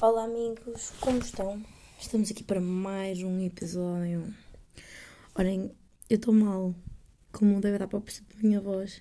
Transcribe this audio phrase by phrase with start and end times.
[0.00, 1.62] Olá amigos, como estão?
[2.00, 4.34] Estamos aqui para mais um episódio.
[5.36, 5.70] Olhem,
[6.10, 6.74] eu estou mal,
[7.30, 9.00] como deve dar para perceber da minha voz.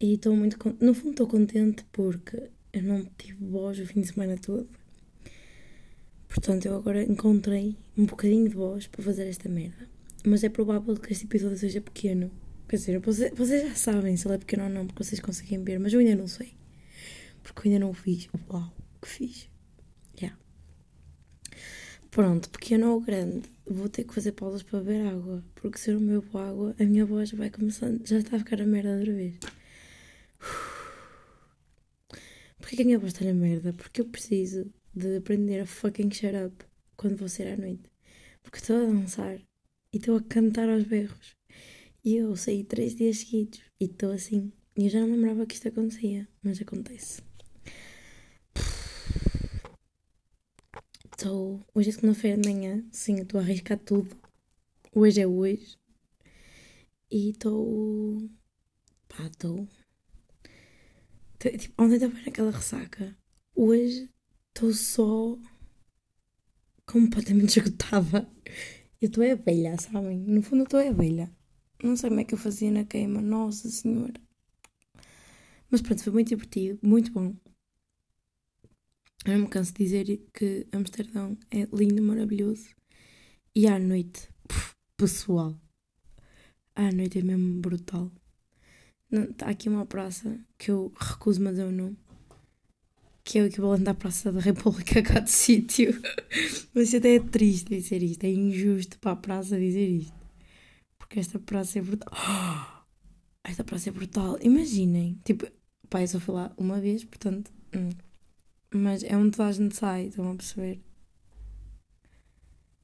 [0.00, 0.58] E estou muito.
[0.58, 0.76] Con...
[0.80, 4.68] No fundo, estou contente porque eu não tive voz o fim de semana todo.
[6.28, 9.88] Portanto, eu agora encontrei um bocadinho de voz para fazer esta merda.
[10.26, 12.32] Mas é provável que este episódio seja pequeno.
[12.68, 15.62] Quer dizer, vocês, vocês já sabem se ele é pequeno ou não, porque vocês conseguem
[15.62, 16.54] ver, mas eu ainda não sei.
[17.44, 18.28] Porque eu ainda não o fiz.
[18.50, 19.48] Uau, que fiz.
[22.10, 26.00] Pronto, pequeno ou grande, vou ter que fazer pausas para beber água, porque se eu
[26.00, 29.12] não bebo água, a minha voz vai começando, já está a ficar a merda outra
[29.12, 29.38] vez.
[32.58, 33.72] Porquê que a minha voz está na merda?
[33.74, 36.64] Porque eu preciso de aprender a fucking shut up
[36.96, 37.90] quando vou sair à noite.
[38.42, 39.38] Porque estou a dançar
[39.92, 41.36] e estou a cantar aos berros.
[42.04, 44.52] E eu saí três dias seguidos e estou assim.
[44.76, 47.27] E eu já não lembrava que isto acontecia, mas acontece.
[51.28, 51.60] Estou.
[51.74, 54.16] Hoje é segunda-feira de manhã, sim, estou a arriscar tudo.
[54.94, 55.76] Hoje é hoje.
[57.10, 58.30] E estou.
[59.06, 59.68] Pá, estou.
[61.38, 63.14] Tipo, ontem estava naquela ressaca.
[63.54, 64.08] Hoje
[64.48, 65.38] estou só.
[66.86, 68.26] completamente esgotada.
[68.98, 70.16] Eu estou é abelha, sabem?
[70.20, 71.30] No fundo, estou é abelha.
[71.84, 74.18] Não sei como é que eu fazia na queima, nossa senhora.
[75.70, 77.36] Mas pronto, foi muito divertido, muito bom.
[79.28, 82.70] Eu não me canso de dizer que Amsterdão é lindo, maravilhoso.
[83.54, 84.26] E à noite,
[84.96, 85.54] pessoal,
[86.74, 88.10] à noite é mesmo brutal.
[89.12, 91.98] Está aqui uma praça que eu recuso-me a dizer o nome,
[93.22, 96.00] que é o equivalente à Praça da República cá de sítio.
[96.72, 100.16] Mas até é triste dizer isto, é injusto para a praça dizer isto.
[100.96, 102.14] Porque esta praça é brutal.
[103.44, 104.38] Esta praça é brutal.
[104.40, 105.46] Imaginem, tipo,
[105.90, 107.52] pai, eu só fui lá uma vez, portanto.
[107.74, 108.07] Hum
[108.72, 110.80] mas é onde toda a gente sai, estão a perceber?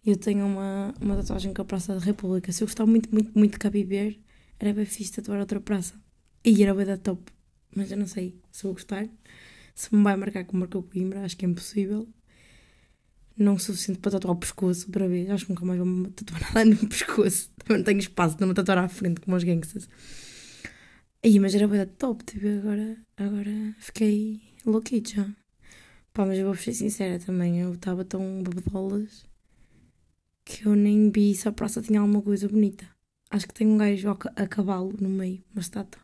[0.05, 2.53] Eu tenho uma, uma tatuagem com a Praça da República.
[2.53, 4.21] Se eu gostava muito, muito, muito de cá viver,
[4.59, 5.95] era bem fixe tatuar outra praça.
[6.45, 7.33] E era bem da top.
[7.75, 9.09] Mas eu não sei se vou gostar.
[9.75, 12.07] Se me vai marcar como marcou Coimbra, acho que é impossível.
[13.37, 15.29] Não o suficiente para tatuar o pescoço outra vez.
[15.31, 17.51] Acho que nunca mais vou tatuar nada no pescoço.
[17.59, 19.89] Também não tenho espaço de me tatuar à frente como os gangsters.
[21.25, 22.23] Aí, mas era bem da top.
[22.25, 25.35] Tipo, agora, agora fiquei louquinha.
[26.15, 29.27] Pá, mas eu vou ser sincera também, eu estava tão bebedolas
[30.45, 32.89] que eu nem vi se a praça tinha alguma coisa bonita.
[33.29, 36.01] Acho que tem um gajo a, cavalo no meio, uma estátua.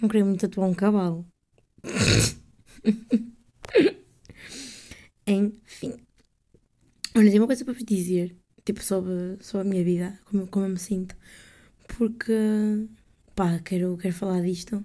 [0.00, 1.26] Não queria muito tatuar um cavalo.
[5.26, 5.96] Enfim.
[7.16, 10.64] Olha, tem uma coisa para vos dizer, tipo, sobre, sobre a minha vida, como, como
[10.64, 11.16] eu me sinto.
[11.98, 12.32] Porque,
[13.34, 14.84] pá, quero, quero falar disto.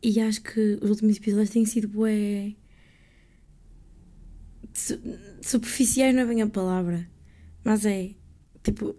[0.00, 2.54] E acho que os últimos episódios têm sido bué
[5.42, 7.08] superficiais não é bem a palavra,
[7.64, 8.10] mas é
[8.62, 8.96] tipo,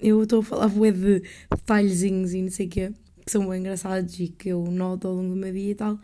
[0.00, 2.92] eu estou a falar bué de detalhezinhos e não sei o quê,
[3.24, 5.98] que são bem engraçados e que eu noto ao longo do meu dia e tal,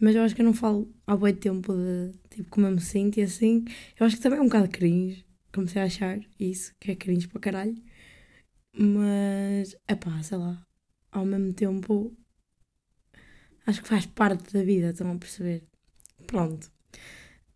[0.00, 2.80] mas eu acho que eu não falo há bué tempo de tipo como eu me
[2.80, 3.64] sinto e assim,
[3.98, 7.28] eu acho que também é um bocado cringe, comecei a achar isso, que é cringe
[7.28, 7.76] para caralho,
[8.72, 10.62] mas é pá, sei lá,
[11.12, 12.16] ao mesmo tempo
[13.66, 15.64] acho que faz parte da vida, estão a perceber?
[16.26, 16.70] Pronto.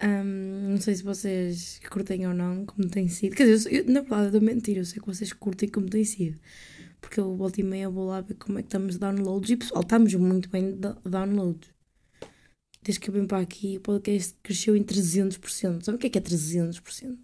[0.01, 3.35] Um, não sei se vocês curtem ou não, como tem sido.
[3.35, 6.05] Quer dizer, eu, na verdade, eu dou mentira, eu sei que vocês curtem como tem
[6.05, 6.39] sido.
[7.01, 9.51] Porque eu volto e meia vou lá ver como é que estamos de downloads.
[9.51, 11.71] E pessoal, estamos muito bem de downloads.
[12.83, 15.85] Desde que eu vim para aqui, o podcast cresceu em 300%.
[15.85, 17.19] Sabe o que é que é 300%?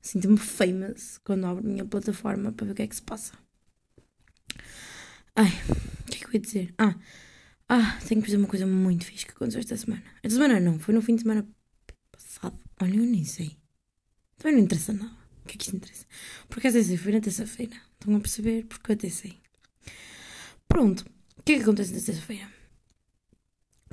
[0.00, 3.32] Sinto-me famous quando abro a minha plataforma para ver o que é que se passa.
[5.34, 5.50] Ai,
[6.00, 6.74] o que é que eu ia dizer?
[6.78, 6.94] Ah,
[7.68, 10.02] ah, tenho que dizer uma coisa muito fixe que aconteceu esta semana.
[10.22, 11.46] Esta semana não, foi no fim de semana
[12.28, 12.58] passado.
[12.80, 13.56] Olha, eu nem sei.
[14.36, 15.16] Também não interessa nada.
[15.42, 16.06] O que é que isto interessa?
[16.48, 17.76] Porque às vezes foi na terça-feira.
[17.94, 18.66] Estão a perceber?
[18.66, 19.38] Porque eu até sei.
[20.68, 21.04] Pronto.
[21.38, 22.52] O que é que acontece na terça-feira?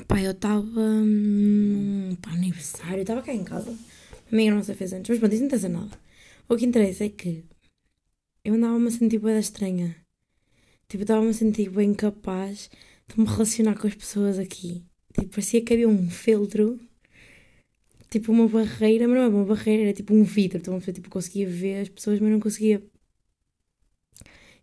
[0.08, 3.72] Pá, eu estava hum, para aniversário, estava cá em casa.
[4.32, 6.00] A minha se fez antes, mas pronto, isso não interessa nada.
[6.50, 7.46] O que interessa é que
[8.44, 9.96] eu andava-me a sentir estranha.
[10.90, 12.70] Tipo, estava-me a sentir bem capaz
[13.08, 14.86] de me relacionar com as pessoas aqui.
[15.14, 16.80] Tipo, parecia que havia um filtro
[18.10, 20.58] tipo uma barreira, mas não é uma barreira, era tipo um vidro.
[20.58, 22.84] Então, tipo, conseguia ver as pessoas, mas não conseguia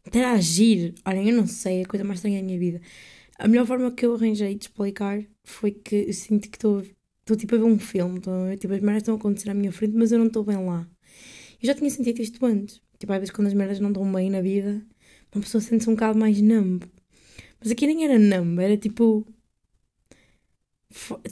[0.06, 0.94] interagir.
[1.05, 2.81] Olhem, eu não sei, é a coisa mais estranha da minha vida.
[3.39, 6.83] A melhor forma que eu arranjei de explicar foi que eu sinto que estou,
[7.37, 9.97] tipo a ver um filme, estou, tipo, as merdas estão a acontecer à minha frente,
[9.97, 10.89] mas eu não estou bem lá.
[11.61, 12.81] Eu já tinha sentido isto antes.
[12.99, 14.85] Tipo, às vezes quando as merdas não estão bem na vida,
[15.35, 16.85] uma pessoa sente-se um bocado mais numb.
[17.61, 19.27] Mas aqui nem era numb, era tipo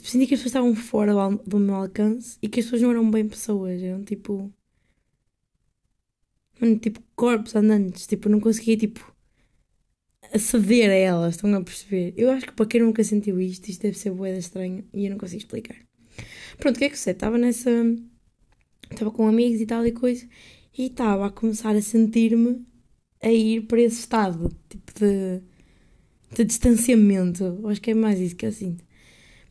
[0.01, 1.13] Senti que as pessoas estavam fora
[1.45, 4.51] do meu alcance e que as pessoas não eram bem pessoas, eram tipo.
[6.59, 9.15] Mano, tipo corpos andantes, tipo, não conseguia tipo
[10.33, 12.13] aceder a elas, estão a perceber?
[12.17, 15.11] Eu acho que para quem nunca sentiu isto, isto deve ser boeda estranho e eu
[15.11, 15.77] não consigo explicar.
[16.57, 17.13] Pronto, o que é que eu sei?
[17.13, 17.69] Estava nessa.
[18.91, 20.27] Estava com amigos e tal e coisa
[20.77, 22.65] e estava a começar a sentir-me
[23.21, 25.41] a ir para esse estado tipo de,
[26.35, 27.43] de distanciamento.
[27.43, 28.83] Eu acho que é mais isso que eu sinto.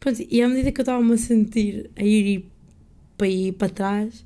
[0.00, 2.50] Pronto, e à medida que eu estava-me a sentir a ir
[3.19, 4.25] para ir para trás,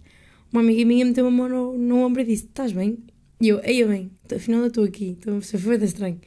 [0.52, 2.98] uma amiga minha meteu uma mão no, no ombro e disse: Estás bem?
[3.40, 6.20] E eu, aí eu bem, afinal eu estou aqui, então você foi da estranho.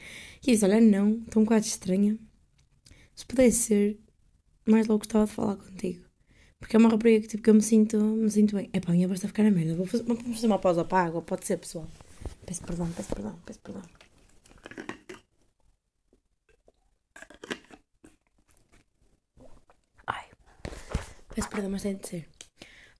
[0.45, 2.17] E disse: Olha, não, estou um bocado estranha.
[3.15, 3.99] Se pudesse ser,
[4.67, 6.05] mais logo gostava de falar contigo.
[6.59, 8.69] Porque é uma rapariga que, tipo, que eu me sinto, me sinto bem.
[8.73, 9.75] É pá, minha voz está a ficar na merda.
[9.75, 11.88] Vou fazer, vamos fazer uma pausa para a água, pode ser, pessoal.
[12.45, 13.83] Peço perdão, peço perdão, peço perdão.
[21.37, 22.27] Peço perdão, mas tem de ser.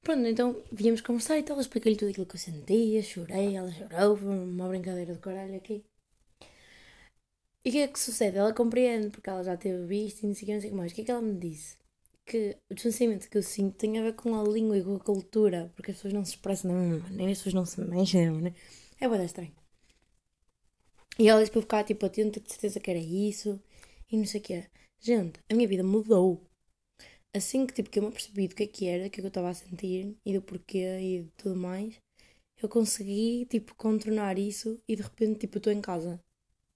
[0.04, 1.60] Pronto, então viemos conversar e tal.
[1.60, 5.84] Expliquei-lhe tudo aquilo que eu sentia, chorei, ela chorou, foi uma brincadeira de caralho aqui.
[7.66, 8.38] E o que é que sucede?
[8.38, 10.92] Ela compreende, porque ela já teve visto e não sei o que, mais.
[10.92, 11.78] O que é que ela me disse?
[12.28, 15.00] que o distanciamento que eu sinto tem a ver com a língua e com a
[15.00, 18.20] cultura, porque as pessoas não se expressam da mesma maneira, as pessoas não se mexem
[18.20, 18.58] da mesma maneira.
[19.00, 19.56] É boa estranho.
[21.18, 23.60] E ela disse para eu ficar tipo atenta, de certeza que era isso,
[24.12, 24.70] e não sei o que é.
[25.00, 26.46] Gente, a minha vida mudou.
[27.38, 29.22] Assim que, tipo, que eu me apercebi do que é que era, do que é
[29.22, 31.96] que eu estava a sentir, e do porquê, e de tudo mais,
[32.62, 36.22] eu consegui, tipo, contornar isso, e de repente, tipo, estou em casa.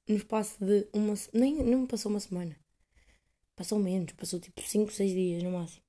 [0.08, 1.16] No espaço de uma...
[1.34, 2.56] Nem, me passou uma semana
[3.56, 5.84] Passou menos, passou tipo 5, 6 dias no máximo.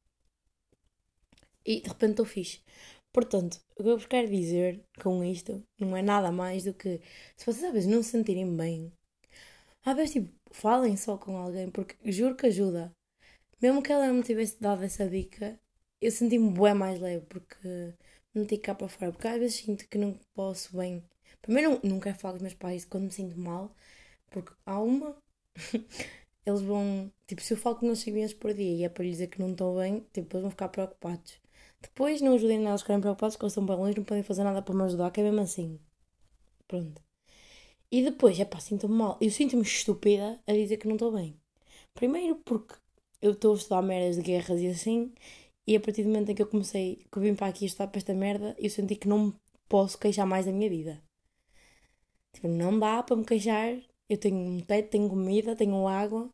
[1.64, 2.60] E de repente estou fixe.
[3.12, 7.00] Portanto, o que eu vos quero dizer com isto não é nada mais do que
[7.36, 8.92] se vocês às vezes não se sentirem bem,
[9.84, 12.92] às vezes tipo, falem só com alguém, porque juro que ajuda.
[13.62, 15.58] Mesmo que ela não me tivesse dado essa dica,
[16.00, 17.94] eu senti-me bem mais leve, porque
[18.34, 19.12] não meti cá para fora.
[19.12, 21.04] Porque às vezes sinto que não posso bem.
[21.40, 23.74] Primeiro, quero falar com meus pais quando me sinto mal,
[24.30, 25.16] porque há uma
[26.46, 27.12] eles vão.
[27.26, 29.28] Tipo, se eu falo com eles 5 vezes por dia e é para lhes dizer
[29.28, 31.40] que não estou bem, tipo, eles vão ficar preocupados.
[31.80, 34.62] Depois não ajudem nelas ficarem preocupados porque eles estão bem longe, não podem fazer nada
[34.62, 35.80] para me ajudar, que é mesmo assim.
[36.68, 37.02] Pronto.
[37.90, 39.18] E depois, é pá, sinto-me mal.
[39.20, 41.40] Eu sinto-me estúpida a dizer que não estou bem.
[41.94, 42.74] Primeiro porque
[43.22, 45.12] eu estou a estudar merdas de guerras e assim,
[45.66, 47.86] e a partir do momento em que eu comecei, que eu vim para aqui estudar
[47.88, 49.34] para esta merda, eu senti que não
[49.68, 51.02] posso queixar mais da minha vida.
[52.32, 53.78] Tipo, não dá para me queixar
[54.12, 56.30] eu tenho um teto, tenho comida, tenho água.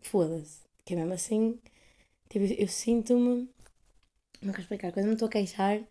[0.00, 0.62] Foda-se.
[0.86, 1.60] Que é mesmo assim.
[2.30, 3.46] Tipo, eu sinto-me.
[4.40, 4.92] Não quero explicar.
[4.92, 5.86] Quando me estou a queixar,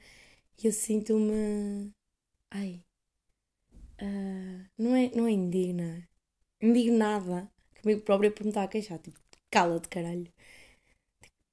[0.63, 1.92] eu sinto-me.
[2.50, 2.83] Ai.
[4.01, 6.09] Uh, não, é, não é indigna.
[6.59, 7.48] Indignada.
[7.80, 8.98] Comigo própria por me estar a queixar.
[8.98, 9.19] Tipo,
[9.57, 10.27] cala-te, caralho.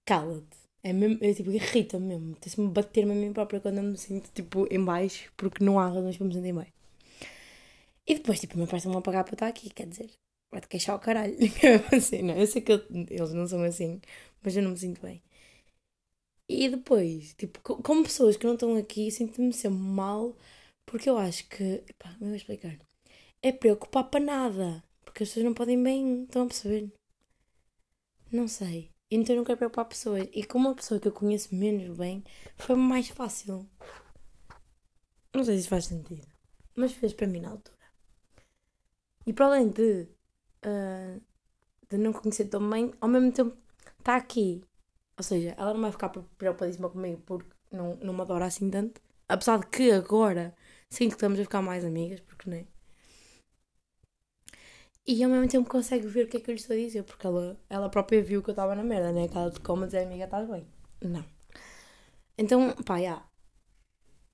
[0.04, 0.58] Cala-te.
[0.82, 2.36] É mesmo, é, tipo, irrita-me mesmo.
[2.36, 5.88] Tem-se-me bater-me a mim própria quando eu me sinto, tipo, em baixo, porque não há
[5.88, 6.72] razões para me sentir bem.
[8.06, 10.10] E depois, tipo, me parece-me a pagar para estar aqui, quer dizer,
[10.52, 11.34] vai-te queixar o caralho.
[11.96, 14.00] assim, não, eu sei que eles não são assim,
[14.42, 15.22] mas eu não me sinto bem.
[16.48, 20.36] E depois, tipo, como pessoas que não estão aqui, sinto-me sempre mal,
[20.84, 22.76] porque eu acho que, pá, me vou explicar,
[23.42, 26.92] é preocupar para nada, porque as pessoas não podem bem, estão a perceber?
[28.34, 28.90] Não sei.
[29.08, 30.28] Então eu não quero preocupar pessoas.
[30.32, 32.25] E como uma pessoa que eu conheço menos bem,
[32.56, 33.64] foi mais fácil.
[35.32, 36.26] Não sei se faz sentido.
[36.75, 37.78] Mas fez para mim na altura.
[39.25, 40.09] E para além de,
[40.66, 41.23] uh,
[41.88, 43.56] de não conhecer tão bem, ao mesmo tempo
[44.00, 44.64] está aqui.
[45.16, 49.00] Ou seja, ela não vai ficar preocupadíssima comigo porque não, não me adora assim tanto.
[49.28, 50.56] Apesar de que agora
[50.90, 52.66] sinto que estamos a ficar mais amigas, porque não é?
[55.06, 57.02] E ao mesmo tempo consegue ver o que é que eu lhe estou a dizer,
[57.04, 59.25] porque ela, ela própria viu que eu estava na merda, né?
[59.25, 60.66] Aquela de como dizer, amiga, estás bem?
[61.02, 61.25] Não.
[62.38, 63.23] Então, pá, já.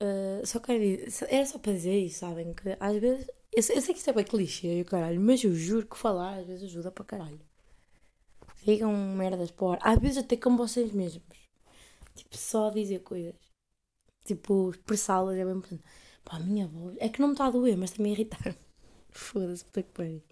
[0.02, 2.54] Uh, só quero dizer, era só para dizer isso, sabem?
[2.54, 5.52] Que às vezes eu sei, eu sei que isto é bem clichê, caralho, mas eu
[5.54, 7.40] juro que falar às vezes ajuda para caralho.
[8.64, 11.24] Digam merdas para Às vezes até com vocês mesmos.
[12.14, 13.34] Tipo, só dizer coisas.
[14.24, 15.82] Tipo, expressá-las é bem importante.
[16.24, 16.96] Pá, a minha voz.
[17.00, 18.56] É que não me está a doer, mas está-me a irritar.
[19.10, 20.22] Foda-se, puta que pariu.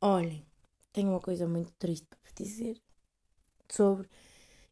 [0.00, 0.46] Olhem,
[0.92, 2.80] tenho uma coisa muito triste para vos dizer.
[3.70, 4.08] Sobre.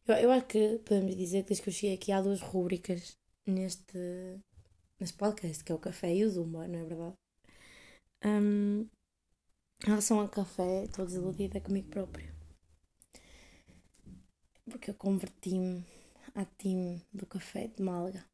[0.07, 3.17] Eu, eu acho que podemos dizer que desde que eu cheguei aqui há duas rúbricas
[3.45, 3.97] neste,
[4.99, 7.15] neste podcast, que é o café e o zumba, não é verdade?
[8.23, 8.87] Um,
[9.83, 12.33] em relação ao café, estou desiludida comigo própria.
[14.69, 15.85] Porque eu converti-me
[16.33, 18.25] à time do café de malga.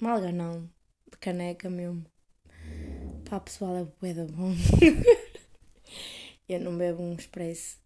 [0.00, 0.68] Malga não,
[1.10, 2.04] de caneca mesmo.
[3.28, 4.52] Pá, pessoal, é bué da bom.
[6.48, 7.78] eu não bebo um expresso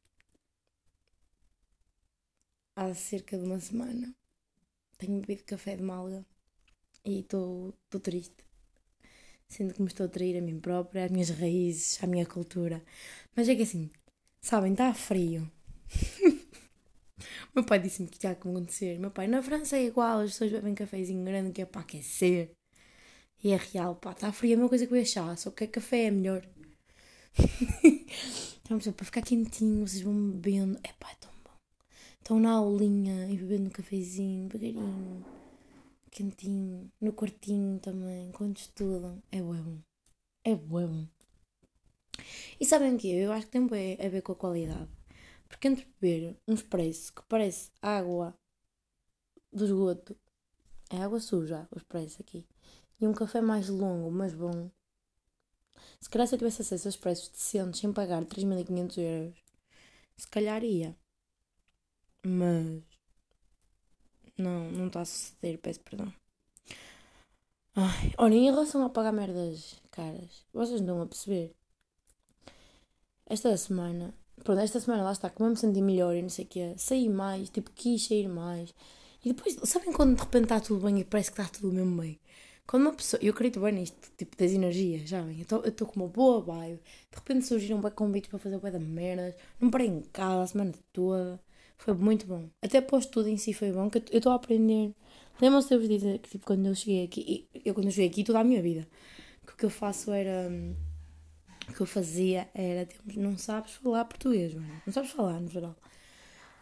[2.77, 4.15] há cerca de uma semana.
[4.99, 6.25] Tenho bebido café de malga
[7.05, 8.45] e estou triste.
[9.49, 12.83] Sinto que me estou a trair a mim própria, às minhas raízes, à minha cultura.
[13.35, 13.91] Mas é que assim,
[14.41, 15.51] sabem, está frio.
[17.55, 18.99] meu pai disse-me que que acontecer.
[18.99, 22.53] Meu pai, na França é igual, as pessoas bebem cafezinho grande que é para aquecer.
[23.43, 25.67] E é real, pá, está frio, é uma coisa que eu ia achar, só que
[25.67, 26.47] café é melhor.
[28.77, 30.79] então, para ficar quentinho, vocês vão bebendo.
[30.85, 31.51] É pá, é tão bom.
[32.19, 35.25] Estão na aulinha e bebendo um cafezinho, devagarinho,
[36.11, 39.21] quentinho, no quartinho também, quando estudam.
[39.33, 39.79] É bom.
[40.45, 41.07] É bom.
[42.61, 43.09] E sabem o que?
[43.09, 44.89] Eu acho que tem a ver com a qualidade.
[45.49, 48.33] Porque entre beber um expresso que parece água
[49.53, 50.17] do esgoto,
[50.91, 52.47] é água suja, o expresso aqui,
[53.01, 54.71] e um café mais longo, mas bom,
[56.01, 59.39] se calhar se eu tivesse acesso a expressos decentes sem pagar 3.500 euros,
[60.17, 60.97] se calhar ia.
[62.25, 62.83] Mas.
[64.37, 66.13] Não, não está a suceder, peço perdão.
[67.75, 71.55] Ai, olha, em relação a pagar merdas caras, vocês não a perceber.
[73.27, 76.45] Esta semana, pronto, esta semana lá está, como eu me senti melhor e não sei
[76.45, 78.75] o quê, saí mais, tipo, quis sair mais.
[79.25, 82.01] E depois, sabem quando de repente está tudo bem e parece que está tudo mesmo
[82.01, 82.19] bem?
[82.71, 83.21] Quando uma pessoa.
[83.21, 85.45] Eu acredito bem nisto, tipo, das energias, já bem.
[85.51, 86.79] Eu estou com uma boa vibe.
[87.11, 89.35] De repente surgiram bem convites para fazer o pé da merdas.
[89.61, 91.41] Não parei em casa a semana toda.
[91.77, 92.49] Foi muito bom.
[92.63, 94.95] Até pós tudo em si foi bom, que eu estou a aprender.
[95.41, 97.49] Lembram-se de eu vos dizer que, tipo, quando eu cheguei aqui.
[97.65, 98.87] Eu, quando eu cheguei aqui, toda a minha vida.
[99.45, 100.49] Que o que eu faço era.
[101.69, 102.87] O que eu fazia era.
[102.87, 104.81] Tipo, não sabes falar português, mano.
[104.87, 105.75] Não sabes falar, no geral.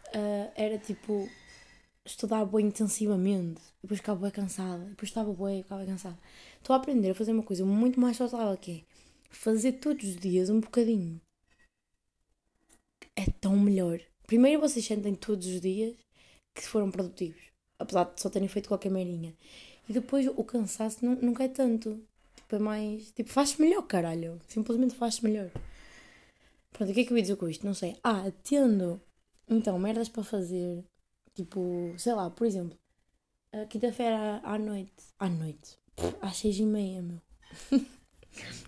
[0.07, 1.29] Uh, era tipo
[2.11, 6.17] estudar bem intensivamente, depois ficava bem cansada, depois estava bem, ficava cansada.
[6.57, 8.83] Estou a aprender a fazer uma coisa muito mais saudável que é
[9.29, 11.21] fazer todos os dias um bocadinho.
[13.15, 13.99] É tão melhor.
[14.25, 15.95] Primeiro vocês sentem todos os dias
[16.55, 17.41] que foram produtivos,
[17.77, 19.35] apesar de só terem feito qualquer meirinha.
[19.87, 21.99] E depois o cansaço não, nunca é tanto.
[22.35, 23.11] Tipo, é mais.
[23.11, 24.39] Tipo, faz melhor, caralho.
[24.47, 25.49] Simplesmente faz melhor.
[26.71, 27.65] Pronto, o que é que eu ia dizer com isto?
[27.65, 27.97] Não sei.
[28.03, 29.01] Ah, tendo
[29.47, 30.83] então merdas para fazer
[31.35, 32.77] Tipo, sei lá, por exemplo,
[33.69, 35.03] quinta-feira à noite.
[35.17, 35.77] À noite.
[36.21, 37.21] Às seis e meia, meu.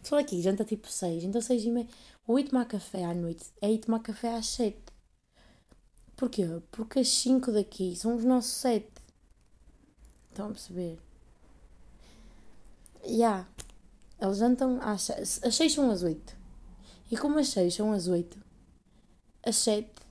[0.04, 1.24] Só aqui, janta tipo seis.
[1.24, 1.88] Então seis e meia.
[2.28, 3.46] Ou ir tomar café à noite.
[3.62, 4.92] É ir tomar café às sete.
[6.16, 6.46] Porquê?
[6.72, 8.92] Porque as cinco daqui são os nossos sete.
[10.30, 11.00] Estão a perceber?
[13.04, 13.10] Já.
[13.10, 13.50] Yeah.
[14.20, 15.40] Eles jantam às seis.
[15.44, 16.36] As seis são às oito.
[17.12, 18.42] E como as seis são às oito,
[19.44, 20.02] às sete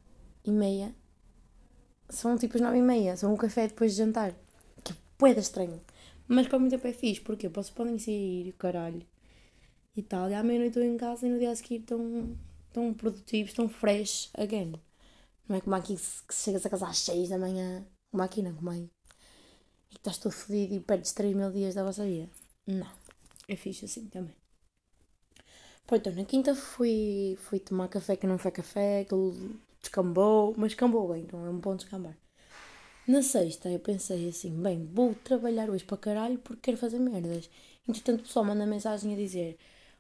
[0.45, 0.95] e meia
[2.11, 4.35] são tipo as nove e meia, são um café depois de jantar.
[4.85, 4.93] Que
[5.27, 5.81] é estranho.
[6.29, 9.05] Mas para muito tempo é fixe, porque vocês podem sair, caralho,
[9.97, 10.31] e tal.
[10.31, 12.37] E à meia-noite estou em casa e no dia a seguir estão,
[12.69, 14.75] estão produtivos, estão fresh again.
[15.49, 18.55] Não é como aqui que chegas a casa às seis da manhã, como aqui não,
[18.55, 18.89] como aí.
[19.91, 22.29] E estás todo fodido e perdes 3 mil dias da vossa vida.
[22.67, 22.87] Não.
[23.49, 24.37] É fixe assim também.
[25.87, 29.35] Pronto, então na quinta fui, fui tomar café que não foi café, aquilo
[29.81, 32.17] descambou, mas descambou bem, então é um bom descambar.
[33.07, 37.51] Na sexta eu pensei assim, bem, vou trabalhar hoje para caralho porque quero fazer merdas.
[37.89, 39.59] Entretanto o pessoal manda mensagem a dizer,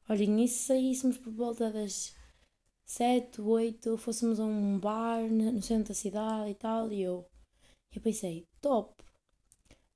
[0.08, 2.14] olhem, e se saíssemos por volta das
[2.84, 7.26] sete, oito, fôssemos a um bar no centro da cidade e tal, e eu,
[7.94, 8.94] eu pensei, top.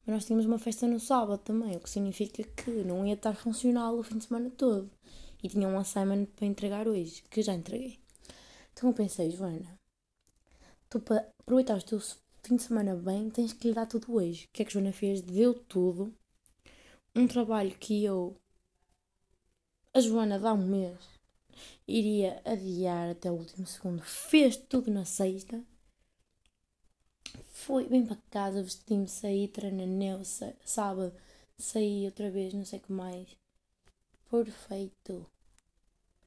[0.06, 3.34] Mas nós tínhamos uma festa no sábado também, o que significa que não ia estar
[3.34, 4.90] funcional o fim de semana todo.
[5.42, 8.03] E tinha um assignment para entregar hoje, que já entreguei.
[8.74, 9.78] Então eu pensei, Joana,
[10.90, 12.00] tu para aproveitar o teu
[12.42, 14.46] fim de semana bem, tens que lhe dar tudo hoje.
[14.46, 15.22] O que é que Joana fez?
[15.22, 16.12] Deu tudo.
[17.14, 18.36] Um trabalho que eu,
[19.94, 20.98] a Joana, dá um mês,
[21.86, 24.02] iria adiar até o último segundo.
[24.02, 25.64] Fez tudo na sexta.
[27.52, 30.10] Fui bem para casa, vesti-me, saí, treinei,
[30.64, 31.14] sábado,
[31.56, 33.36] saí outra vez, não sei o que mais.
[34.28, 35.24] Perfeito.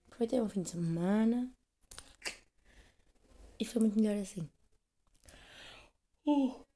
[0.08, 1.57] Aproveitei um fim de semana.
[3.60, 4.50] E foi muito melhor assim.
[6.26, 6.68] Uh.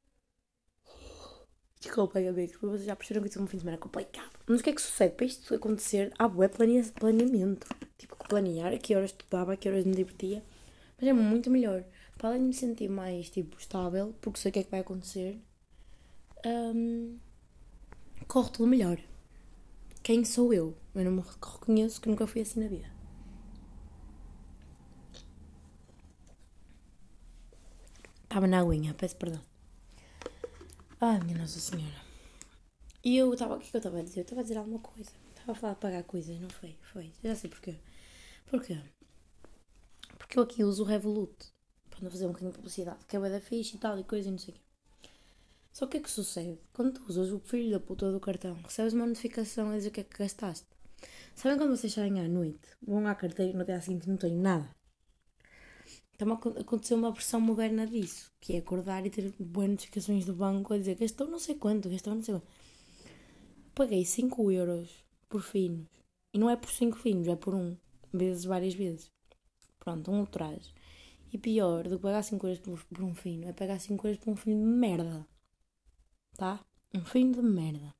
[1.80, 4.32] Desculpem, amigos, porque vocês já perceberam que isso é um fim de semana complicado.
[4.48, 5.16] Mas o que é que sucede?
[5.16, 7.68] Para isto acontecer, há bué planeamento.
[7.98, 10.44] Tipo, planear a que horas estudava, a que horas me divertia.
[10.98, 11.84] Mas é muito melhor.
[12.18, 14.82] Para além de me sentir mais, tipo, estável, porque sei o que é que vai
[14.82, 15.42] acontecer,
[16.46, 17.18] um,
[18.28, 19.00] corre tudo melhor.
[20.04, 20.76] Quem sou eu?
[20.96, 23.01] Eu não me reconheço que nunca fui assim na vida.
[28.32, 29.42] Estava na aguinha, peço perdão.
[31.02, 32.02] Ai, minha Nossa Senhora.
[33.04, 33.56] E eu estava.
[33.56, 34.20] O que, é que eu estava a dizer?
[34.20, 35.12] Eu estava a dizer alguma coisa.
[35.32, 36.78] Estava a falar de pagar coisas, não foi?
[36.82, 37.12] Foi.
[37.22, 37.76] Já sei porquê.
[38.50, 38.80] Porquê?
[40.18, 41.36] Porque eu aqui uso o Revolut.
[41.90, 44.30] pronto, a fazer um bocadinho de publicidade, que é da fixe e tal, e coisa
[44.30, 44.64] e não sei o quê.
[45.74, 46.58] Só que o que é que sucede?
[46.72, 49.92] Quando tu usas o filho da puta do cartão, recebes uma notificação a dizer o
[49.92, 50.68] que é que gastaste.
[51.36, 54.38] Sabem quando vocês saem à noite, vão à carteira e no dia seguinte não têm
[54.38, 54.74] nada?
[56.22, 60.74] Então aconteceu uma versão moderna disso, que é acordar e ter boas notificações do banco
[60.74, 62.48] a dizer gastou não sei quanto, gastou não sei quanto.
[63.74, 65.88] Paguei 5 euros por finos.
[66.34, 67.76] E não é por 5 finos, é por um.
[68.14, 69.12] Vezes, várias vezes.
[69.80, 70.74] Pronto, um ultraje.
[71.34, 74.24] E pior do que pagar 5 euros por, por um fino é pagar 5 euros
[74.24, 75.26] por um fino de merda
[76.38, 76.64] tá?
[76.94, 77.96] Um fino de merda.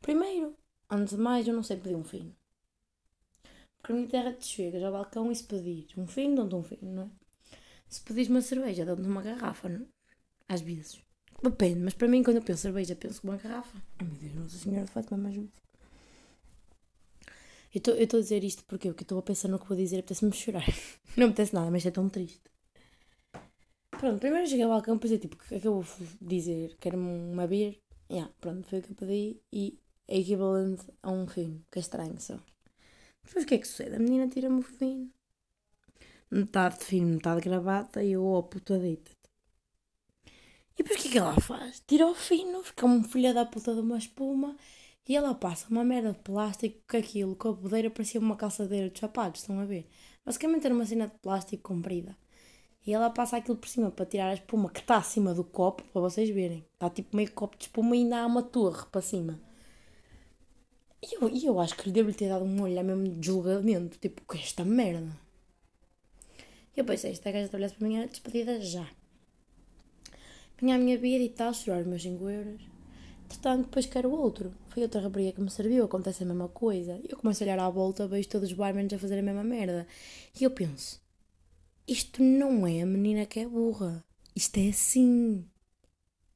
[0.00, 0.56] Primeiro,
[0.90, 2.34] antes de mais, eu não sei pedir um fino.
[3.76, 6.62] Porque a minha terra te chegas ao balcão e se pedir um fino, dão-te um
[6.62, 7.25] fino, não é?
[7.88, 9.86] Se pedires uma cerveja, dão-te uma garrafa, não?
[10.48, 11.00] Às vezes.
[11.42, 13.76] Depende, mas para mim, quando eu penso cerveja, penso com uma garrafa.
[13.98, 15.52] Ai meu Deus, Nossa Senhora de Fátima, me ajude.
[17.74, 20.32] Eu estou a dizer isto porque, eu estou a pensar no que vou dizer apetece-me
[20.32, 20.64] chorar.
[21.16, 22.40] Não apetece nada, mas é tão triste.
[23.90, 26.76] Pronto, primeiro cheguei ao balcão, pensei tipo, o que é que eu vou dizer?
[26.80, 27.78] Quero-me uma beer?
[28.10, 29.78] Yeah, pronto, foi o que eu pedi e
[30.08, 32.38] é equivalente a um fino, que é estranho só.
[33.24, 33.96] Depois o que é que sucede?
[33.96, 35.10] A menina tira-me o fino,
[36.30, 39.16] metade de fino, metade de gravata e eu, oh puta, deita-te.
[40.78, 41.82] E depois o que é que ela faz?
[41.86, 44.56] Tira o fino, fica uma filha da puta de uma espuma
[45.08, 48.90] e ela passa uma merda de plástico com aquilo, com a podeira parecia uma calçadeira
[48.90, 49.88] de sapatos, estão a ver?
[50.24, 52.16] Basicamente era uma cena de plástico comprida.
[52.86, 55.82] E ela passa aquilo por cima para tirar a espuma que está acima do copo,
[55.92, 56.64] para vocês verem.
[56.74, 59.40] Está tipo meio copo de espuma e ainda há uma torre para cima.
[61.02, 63.98] E eu, eu acho que lhe devo ter dado um olhar mesmo de julgamento.
[63.98, 65.25] Tipo, que é esta merda?
[66.76, 68.86] E eu pensei, esta gaja trabalhasse para era despedida já.
[70.60, 72.62] Vinha a minha vida e tal, chorar os meus 5 euros.
[73.24, 74.54] Entretanto, depois quero outro.
[74.68, 77.00] Foi outra rapariga que me serviu, acontece a mesma coisa.
[77.02, 79.42] E eu começo a olhar à volta, vejo todos os barmans a fazer a mesma
[79.42, 79.86] merda.
[80.38, 81.00] E eu penso,
[81.88, 84.04] isto não é a menina que é burra.
[84.34, 85.46] Isto é assim.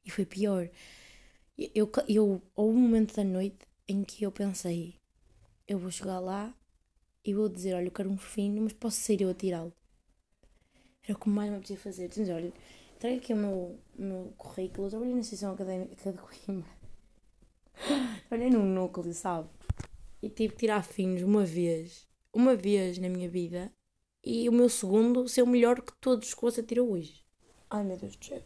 [0.03, 0.69] E foi pior.
[1.57, 4.95] Eu, eu, houve um momento da noite em que eu pensei:
[5.67, 6.53] eu vou chegar lá
[7.23, 9.73] e vou dizer: olha, eu quero um fino, mas posso ser eu a tirá-lo.
[11.03, 12.07] Era o que mais me apetecia fazer.
[12.07, 12.53] Dizer, olha,
[12.99, 14.87] trago aqui o meu, meu currículo.
[14.87, 16.69] Eu trabalhei na Associação Académica de Coimbra.
[18.27, 19.49] Trabalhei num núcleo, sabe?
[20.21, 22.07] E tive que tirar finos uma vez.
[22.33, 23.71] Uma vez na minha vida
[24.23, 27.25] e o meu segundo ser o melhor que todos que você tirou hoje.
[27.69, 28.41] Ai meu Deus do céu.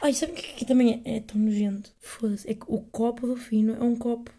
[0.00, 1.94] Ai, sabe o que aqui também é, é tão nojento?
[1.98, 2.48] Foda-se.
[2.48, 4.30] É que o copo do fino é um copo.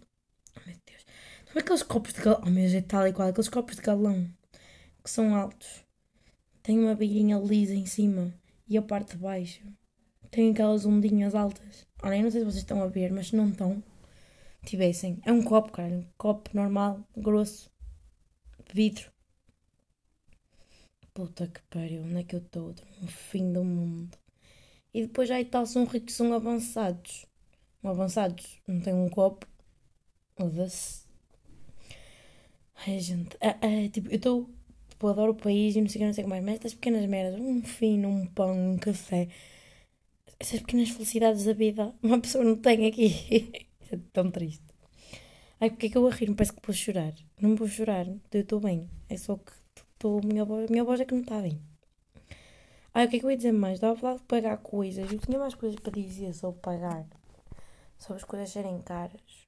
[0.55, 1.05] Oh meu Deus.
[1.47, 2.41] Sabe aqueles copos de galão?
[2.45, 3.27] Oh meu Deus, é tal e qual.
[3.27, 4.29] Aqueles copos de galão
[5.03, 5.84] que são altos.
[6.65, 8.33] Tem uma beirinha lisa em cima
[8.67, 9.61] e a parte de baixo
[10.31, 11.85] tem aquelas ondinhas altas.
[12.01, 13.83] Olha, eu não sei se vocês estão a ver, mas se não estão,
[14.65, 15.21] tivessem.
[15.23, 15.93] É um copo, cara.
[15.93, 17.71] Um copo normal, grosso,
[18.73, 19.11] vidro.
[21.13, 22.73] Puta que pariu, onde é que eu estou?
[22.99, 24.17] No fim do mundo.
[24.91, 27.27] E depois já tal são ricos, são avançados.
[27.83, 29.45] Avançados, não tem um copo.
[30.35, 31.05] Foda-se.
[32.87, 33.37] Ai, gente.
[33.39, 34.49] É, é, tipo, eu estou.
[35.05, 36.43] Tipo, adoro o país e não sei o que, não sei o que mais.
[36.43, 39.27] Mas estas pequenas merdas, um fino, um pão, um café.
[40.39, 43.67] Essas pequenas felicidades da vida, uma pessoa não tem aqui.
[43.91, 44.63] é tão triste.
[45.59, 46.29] Ai, porque é que eu a rir?
[46.29, 47.13] Me parece que vou chorar.
[47.39, 48.89] Não vou chorar, eu estou bem.
[49.09, 49.51] É só que
[49.93, 51.61] Estou, minha voz, minha voz é que não está bem.
[52.93, 53.75] Ah, o que é que eu ia dizer mais?
[53.75, 55.11] Estava a falar de pagar coisas.
[55.11, 57.05] Eu tinha mais coisas para dizer sobre pagar.
[57.97, 59.47] Sobre as coisas serem caras.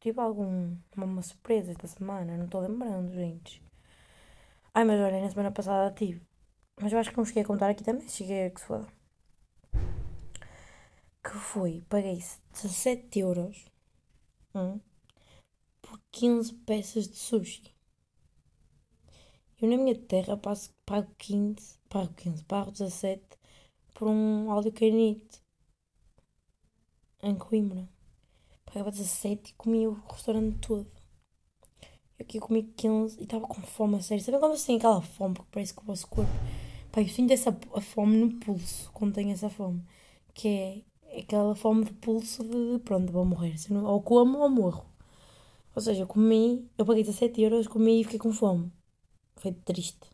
[0.00, 2.36] Tive alguma uma surpresa esta semana.
[2.36, 3.65] Não estou lembrando, gente.
[4.76, 6.20] Ai, mas olha, na semana passada tive.
[6.78, 8.06] Mas eu acho que não cheguei a contar aqui também.
[8.10, 8.86] Cheguei a que se foda.
[11.24, 13.64] Que foi, paguei 17 euros
[14.54, 14.78] hum,
[15.80, 17.74] por 15 peças de sushi.
[19.62, 23.24] Eu na minha terra passo, pago 15, pago 15, pago 17
[23.94, 25.40] por um áudio canite
[27.22, 27.88] em Coimbra.
[28.66, 30.95] Pagava 17 e comia o restaurante todo.
[32.18, 34.24] Eu aqui comi 15 e estava com fome a sério.
[34.24, 36.30] Sabe quando você tem aquela fome porque parece que o vosso corpo.
[36.92, 39.82] Pá, eu sinto essa a fome no pulso quando tenho essa fome.
[40.34, 43.54] Que é aquela fome de pulso de pronto, vou morrer.
[43.84, 44.86] Ou como ou morro.
[45.74, 48.72] Ou seja, eu comi, eu paguei 17 euros, comi e fiquei com fome.
[49.36, 50.08] Foi triste.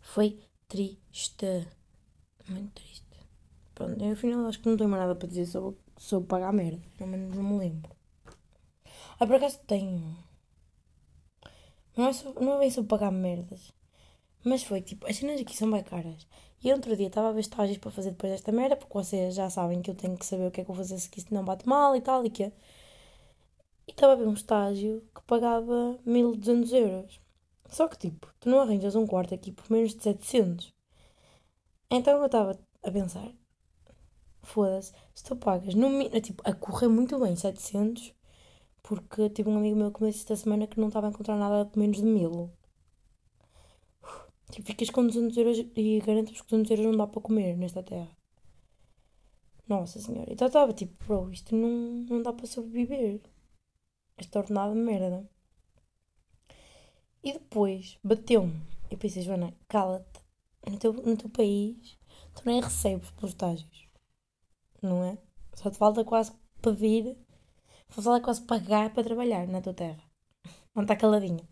[0.00, 1.46] Foi triste.
[2.48, 3.02] Muito triste.
[3.74, 6.82] Pronto, eu afinal acho que não tenho mais nada para dizer sobre, sobre pagar merda.
[7.00, 7.90] Não, não me lembro.
[9.22, 10.16] Ah, por acaso tenho.
[11.96, 13.72] Não é, sobre, não é bem sobre pagar merdas.
[14.44, 16.26] Mas foi tipo, as cenas aqui são bem caras.
[16.60, 19.48] E outro dia estava a ver estágios para fazer depois desta merda, porque vocês já
[19.48, 21.32] sabem que eu tenho que saber o que é que eu vou fazer se isto
[21.32, 22.52] não bate mal e tal, e que e
[23.92, 27.20] estava a ver um estágio que pagava 1200 euros.
[27.68, 30.74] Só que, tipo, tu não arranjas um quarto aqui por menos de 700.
[31.88, 33.32] Então eu estava a pensar,
[34.42, 35.88] foda-se, se tu pagas, no,
[36.20, 38.12] tipo, a correr muito bem 700,
[38.82, 41.36] porque tive um amigo meu que me disse esta semana que não estava a encontrar
[41.36, 42.50] nada de menos de mil.
[44.50, 47.82] Tipo, ficas com 200 euros e garanto-vos que 200 euros não dá para comer nesta
[47.82, 48.14] terra.
[49.66, 50.30] Nossa senhora.
[50.30, 51.68] Então estava tipo, bro, isto não,
[52.08, 53.22] não dá para sobreviver.
[54.16, 55.26] Esta ordenada de merda.
[57.24, 58.60] E depois bateu-me.
[58.90, 60.20] Eu pensei, Joana, cala-te.
[60.68, 61.98] No teu, no teu país,
[62.34, 63.88] tu nem recebes estágios.
[64.82, 65.18] Não é?
[65.54, 67.16] Só te falta quase pedir,
[67.92, 70.02] te falta quase pagar para trabalhar na tua terra.
[70.74, 71.46] Não está caladinha.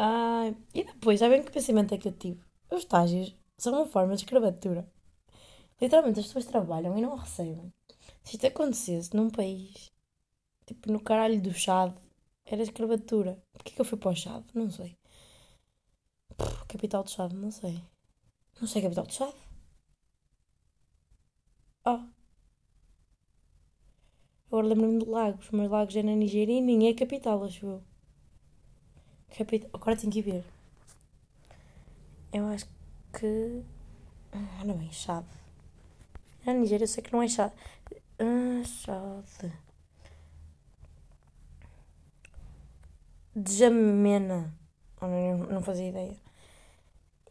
[0.00, 2.40] Ah, e depois, já que pensamento é que eu tive?
[2.70, 4.88] Os estágios são uma forma de escravatura.
[5.80, 7.72] Literalmente, as pessoas trabalham e não recebem.
[8.22, 9.90] Se isto acontecesse num país,
[10.66, 11.92] tipo no caralho do Chad,
[12.44, 13.42] era escravatura.
[13.52, 14.44] Porquê que eu fui para o Chad?
[14.54, 14.96] Não sei.
[16.36, 17.82] Puf, capital do Chad, não sei.
[18.60, 19.34] Não sei capital do Chad.
[21.84, 22.06] Ah.
[24.50, 27.82] Agora lembro-me de Lagos, mas Lagos é na Nigéria e nem é capital, acho eu.
[29.36, 29.68] Capital.
[29.74, 30.44] Agora tenho que ver.
[32.32, 32.66] Eu acho
[33.12, 33.62] que.
[34.32, 35.28] Ah, não é chave.
[36.46, 37.52] Na Nigéria eu sei que não é chave.
[38.18, 39.52] Ah, chave.
[43.36, 44.54] Djamena.
[45.00, 46.16] Oh, não, não fazia ideia.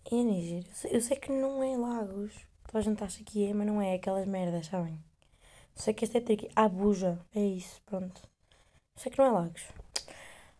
[0.06, 0.70] É Nigéria.
[0.70, 2.34] Eu sei, eu sei que não é Lagos.
[2.68, 5.07] Toda a gente acha que é, mas não é aquelas merdas, sabem?
[5.78, 6.50] Sei que este é tricky.
[6.56, 7.20] Abuja.
[7.34, 8.22] É isso, pronto.
[8.96, 9.64] Sei que não é Lagos.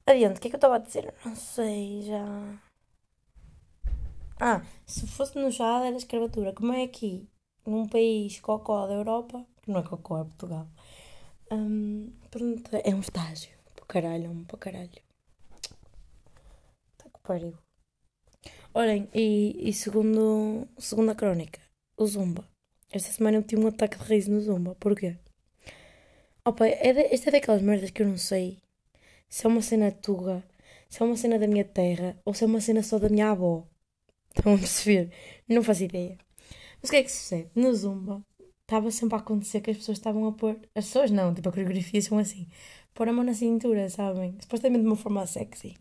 [0.06, 1.14] Adiante, o que é que eu estava a dizer?
[1.26, 2.24] Não sei, já.
[4.40, 6.54] Ah, se fosse no Chad era escravatura.
[6.54, 7.28] Como é aqui,
[7.66, 10.68] num país cocó da Europa, que não é cocó, é Portugal,
[11.52, 13.52] um, pronto, é um estágio.
[13.76, 15.02] Para caralho, um para caralho.
[16.92, 17.58] Está que pariu.
[18.74, 21.60] Olhem, e, e segundo, segundo a crónica,
[21.98, 22.48] o Zumba.
[22.92, 24.76] Esta semana eu tive um ataque de riso no Zumba.
[24.76, 25.18] Porquê?
[26.46, 28.60] Opa, é de, esta é daquelas merdas que eu não sei
[29.30, 30.44] se é uma cena tuga,
[30.90, 33.32] se é uma cena da minha terra ou se é uma cena só da minha
[33.32, 33.68] avó.
[34.36, 35.12] Estão a perceber?
[35.50, 36.18] Não faço ideia.
[36.82, 37.50] Mas o que é que sucede?
[37.56, 38.22] No Zumba
[38.62, 40.58] estava sempre a acontecer que as pessoas estavam a pôr.
[40.76, 42.48] As pessoas não, tipo a coreografia são assim.
[42.94, 44.38] Pôr a mão na cintura, sabem?
[44.40, 45.76] Supostamente de uma forma sexy.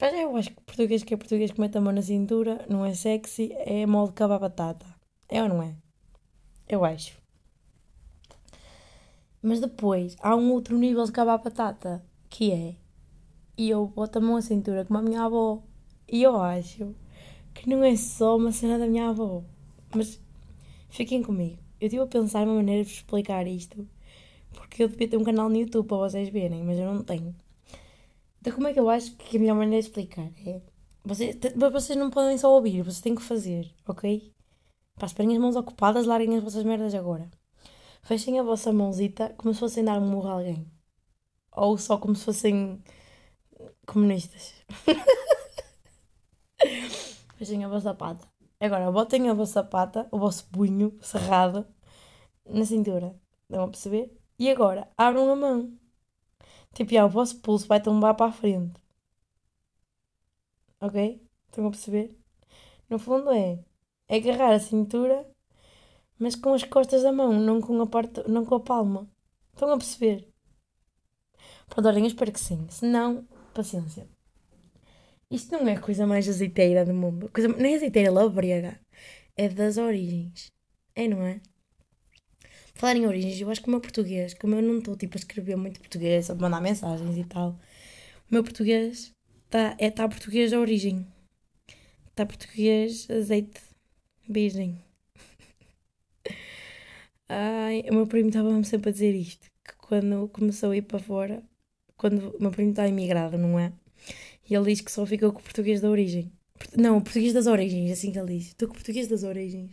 [0.00, 2.64] Mas já eu acho que português que é português que mete a mão na cintura
[2.68, 4.86] não é sexy, é molde de batata.
[5.28, 5.74] É ou não é?
[6.70, 7.18] Eu acho.
[9.42, 12.76] Mas depois há um outro nível de cavar batata que é
[13.58, 15.62] e eu boto a mão à cintura como a minha avó.
[16.08, 16.94] E eu acho
[17.52, 19.42] que não é só uma cena da minha avó.
[19.94, 20.20] Mas
[20.88, 21.58] fiquem comigo.
[21.80, 23.86] Eu estive a pensar uma maneira de vos explicar isto.
[24.52, 27.34] Porque eu devia ter um canal no YouTube para vocês verem, mas eu não tenho.
[28.40, 30.60] Então como é que eu acho que a melhor maneira de explicar é...
[31.04, 31.36] Vocês,
[31.72, 34.32] vocês não podem só ouvir, vocês têm que fazer, ok?
[35.00, 37.30] Para esperem as mãos ocupadas, larguem as vossas merdas agora.
[38.02, 40.70] Fechem a vossa mãozita como se fossem dar um murro a alguém
[41.52, 42.82] ou só como se fossem
[43.86, 44.54] comunistas.
[47.36, 48.28] Fechem a vossa pata.
[48.60, 51.66] Agora, botem a vossa pata, o vosso punho cerrado
[52.46, 53.18] na cintura.
[53.42, 54.16] Estão a perceber?
[54.38, 55.78] E agora, abram a mão.
[56.74, 58.80] Tipo, já, o vosso pulso vai tombar para a frente.
[60.80, 61.22] Ok?
[61.48, 62.16] Estão a perceber?
[62.88, 63.30] No fundo
[64.10, 65.24] é agarrar a cintura,
[66.18, 69.08] mas com as costas da mão, não com a, parte, não com a palma.
[69.52, 70.28] Estão a perceber?
[71.68, 72.66] Pronto, olhem, espero que sim.
[72.68, 74.08] Se não, paciência.
[75.30, 77.30] Isto não é a coisa mais azeiteira do mundo.
[77.32, 78.80] Coisa, nem azeiteira, labrega.
[79.36, 80.50] É das origens.
[80.96, 81.40] É, não é?
[82.74, 85.20] Falar em origens, eu acho que o meu português, como eu não estou tipo, a
[85.20, 87.50] escrever muito português, a mandar mensagens e tal,
[88.28, 89.12] o meu português
[89.44, 91.06] está é, tá português da origem.
[92.08, 93.69] Está português azeite
[94.32, 94.82] virgem.
[97.28, 100.98] Ai, o meu primo estava-me sempre a dizer isto, que quando começou a ir para
[100.98, 101.42] fora,
[101.96, 103.72] quando o meu primo está imigrado, não é?
[104.48, 106.32] E ele diz que só fica com o português da origem.
[106.76, 108.48] Não, o português das origens, assim que ele diz.
[108.48, 109.72] Estou com o português das origens.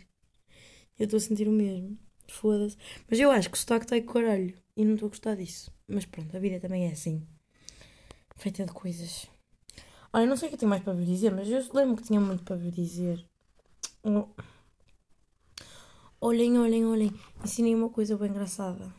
[0.99, 1.97] Eu estou a sentir o mesmo.
[2.27, 2.77] Foda-se.
[3.09, 4.53] Mas eu acho que o sotaque está aí com caralho.
[4.75, 5.71] E não estou a gostar disso.
[5.87, 7.25] Mas pronto, a vida também é assim.
[8.35, 9.27] Feita de coisas.
[10.13, 12.03] Olha, não sei o que eu tenho mais para vos dizer, mas eu lembro que
[12.03, 13.25] tinha muito para vos dizer.
[16.21, 17.13] Olhem, olhem, olhem.
[17.43, 18.93] Ensinei uma coisa bem engraçada.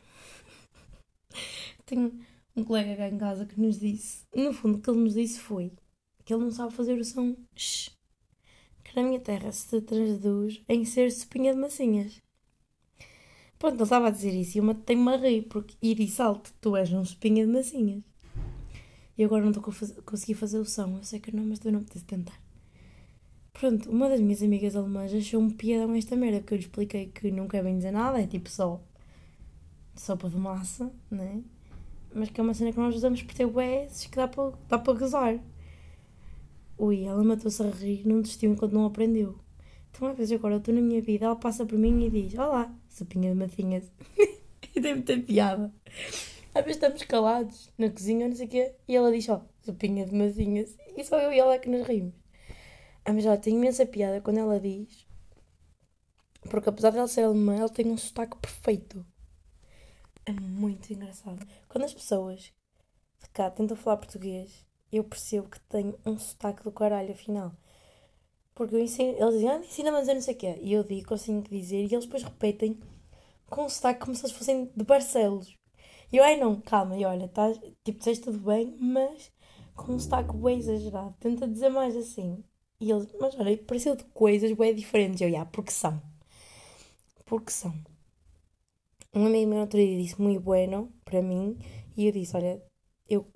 [1.86, 2.20] tenho
[2.54, 5.40] um colega cá em casa que nos disse, no fundo, o que ele nos disse
[5.40, 5.72] foi
[6.24, 7.90] que ele não sabe fazer o som sh,
[8.84, 12.20] que na minha terra se traduz em ser sopinha de massinhas.
[13.58, 16.52] Pronto, ele estava a dizer isso e eu tenho-me a rir, porque ir e salto,
[16.60, 18.02] tu és um sopinha de massinhas.
[19.16, 20.98] E agora não estou a fazer o som.
[20.98, 22.47] Eu sei que não, mas eu não preciso tentar.
[23.58, 27.28] Pronto, uma das minhas amigas alemãs achou-me piadão esta merda, porque eu lhe expliquei que
[27.32, 28.80] não quer bem dizer nada, é tipo só
[29.96, 31.42] sopa de massa, né?
[32.14, 34.78] Mas que é uma cena que nós usamos por ter bués que dá para, dá
[34.78, 35.40] para gozar.
[36.78, 39.36] Ui, ela matou-se a rir, não desistiu enquanto não aprendeu.
[39.90, 42.38] Então, às vezes, agora eu estou na minha vida, ela passa por mim e diz:
[42.38, 43.90] Olá, sopinha de matinhas.
[44.72, 45.72] e tem muita piada.
[46.54, 49.64] Às vezes estamos calados na cozinha, não sei o quê, e ela diz: Ó, oh,
[49.64, 50.76] sopinha de matinhas.
[50.96, 52.14] E só eu e ela é que nos rimos.
[53.12, 55.06] Mas ela tem imensa piada quando ela diz.
[56.50, 59.04] Porque apesar de ela ser alemã, ela tem um sotaque perfeito.
[60.24, 61.46] É muito engraçado.
[61.68, 62.52] Quando as pessoas
[63.22, 67.52] de cá tentam falar português, eu percebo que tenho um sotaque do caralho, afinal.
[68.54, 70.58] Porque eu ensino, eles dizem, ah, ensina-me a dizer não sei o quê.
[70.60, 72.78] E eu digo, que dizer, e eles depois repetem
[73.46, 75.56] com um sotaque como se eles fossem de Barcelos.
[76.12, 77.52] E eu, ai não, calma, e olha, tá,
[77.84, 79.30] tipo, dizes tudo bem, mas
[79.74, 81.14] com um sotaque bem exagerado.
[81.20, 82.42] Tenta dizer mais assim.
[82.80, 85.20] E eles, mas olha, pareceu de coisas bem diferentes.
[85.20, 86.00] Eu, já, porque são.
[87.24, 87.72] Porque são.
[89.14, 91.58] Um amigo meu outro dia disse muito bueno para mim
[91.96, 92.62] e eu disse: Olha,
[93.08, 93.26] eu,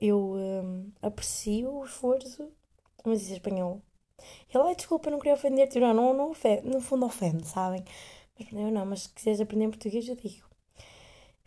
[0.00, 2.50] eu um, aprecio o esforço,
[3.04, 3.82] mas isso é espanhol.
[4.54, 5.80] Ele, ai, desculpa, não queria ofender-te.
[5.80, 7.84] Não, não, não ofende, no fundo ofende, sabem?
[8.38, 10.46] Mas eu não, mas se quiseres aprender português, eu digo.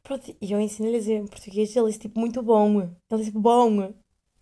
[0.04, 0.60] Pronto, e eu
[1.00, 2.82] dizer em português, ele disse tipo muito bom.
[2.82, 3.94] Ele disse bom.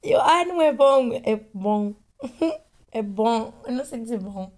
[0.03, 1.95] Eu, ai, não é bom, é bom.
[2.95, 4.49] é bom, eu não sei dizer bom.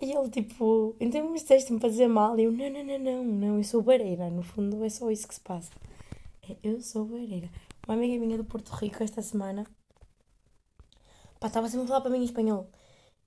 [0.00, 2.38] E ele tipo, então me disseste-me para dizer mal.
[2.38, 4.30] E eu, não, não, não, não, não, eu sou bareira.
[4.30, 5.70] No fundo é só isso que se passa.
[6.48, 7.50] É, eu sou bareira.
[7.86, 9.66] Uma amiga minha do Porto Rico esta semana,
[11.38, 12.70] pá, estava sempre a falar para mim em espanhol.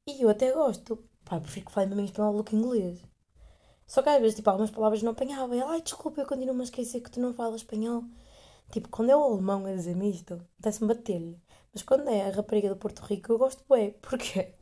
[0.07, 0.97] E eu até gosto.
[1.23, 2.99] Pá, prefiro que fale para mim em espanhol do que em inglês.
[3.87, 5.55] Só que às vezes, tipo, algumas palavras não apanhava.
[5.55, 8.03] E ela, ai, desculpa, eu continuo a esquecer que tu não falas espanhol.
[8.71, 11.39] Tipo, quando é o alemão a dizer-me isto, dá-se-me bater-lhe.
[11.75, 13.91] Mas quando é a rapariga do Porto Rico, eu gosto bem.
[14.01, 14.53] Porquê?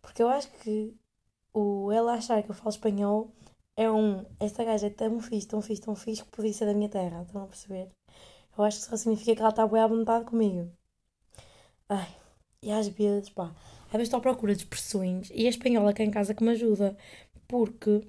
[0.00, 0.96] Porque eu acho que
[1.52, 3.30] o ela achar que eu falo espanhol
[3.76, 4.24] é um.
[4.40, 7.22] Esta gaja é tão fixe, tão fixe, tão fixe que podia ser da minha terra.
[7.22, 7.90] Estão a perceber?
[8.56, 10.72] Eu acho que isso significa que ela está bem à vontade comigo.
[11.90, 12.16] Ai,
[12.62, 13.54] e às vezes, pá,
[13.86, 16.52] às vezes estou à procura de expressões e a espanhola cá em casa que me
[16.52, 16.96] ajuda.
[17.46, 18.00] Porque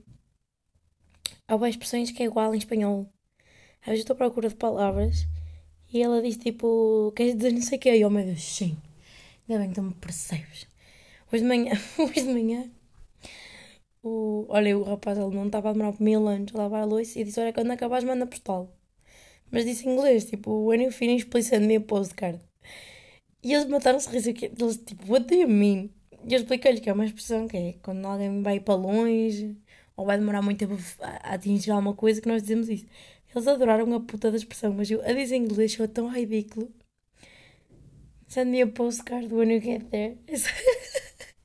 [1.50, 3.12] há boas expressões que é igual em espanhol.
[3.82, 5.28] Às vezes estou à procura de palavras
[5.92, 7.96] e ela diz tipo, queres dizer não sei o quê?
[7.96, 8.78] E eu, meu Deus, sim.
[9.48, 10.68] Ainda bem que tu me percebes.
[11.32, 12.70] Hoje de manhã, hoje de manhã,
[14.04, 17.24] o, olha, o rapaz alemão estava a demorar mil anos a lavar a louça e
[17.24, 18.74] disse: Olha, quando acabares, manda postal.
[19.52, 22.40] Mas disse em inglês, tipo, when you finish, please send me a postcard.
[23.44, 25.90] E eles mataram-se a rir, eles, tipo, what do you mean?
[26.28, 29.58] E eu expliquei-lhes que é uma expressão que é quando alguém vai para longe
[29.96, 32.86] ou vai demorar muito tempo a atingir alguma coisa que nós dizemos isso.
[33.34, 36.72] Eles adoraram a puta da expressão, mas eu a dizer em inglês sou tão ridículo.
[38.28, 40.18] Send me a postcard when you get there.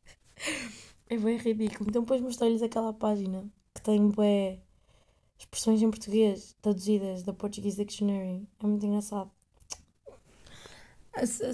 [1.07, 1.89] É bem ridículo.
[1.89, 3.45] Então depois mostrei-lhes aquela página
[3.75, 4.59] que tem bué
[5.39, 8.49] expressões em português traduzidas da Portuguese Dictionary.
[8.59, 9.31] É muito engraçado.
[11.13, 11.53] Essa,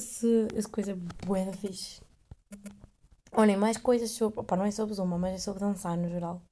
[0.71, 2.01] coisa é bué da fixe.
[3.33, 4.40] Olhem, mais coisas sobre...
[4.40, 6.43] Opa, não é sobre Zumba, mas é sobre dançar no geral.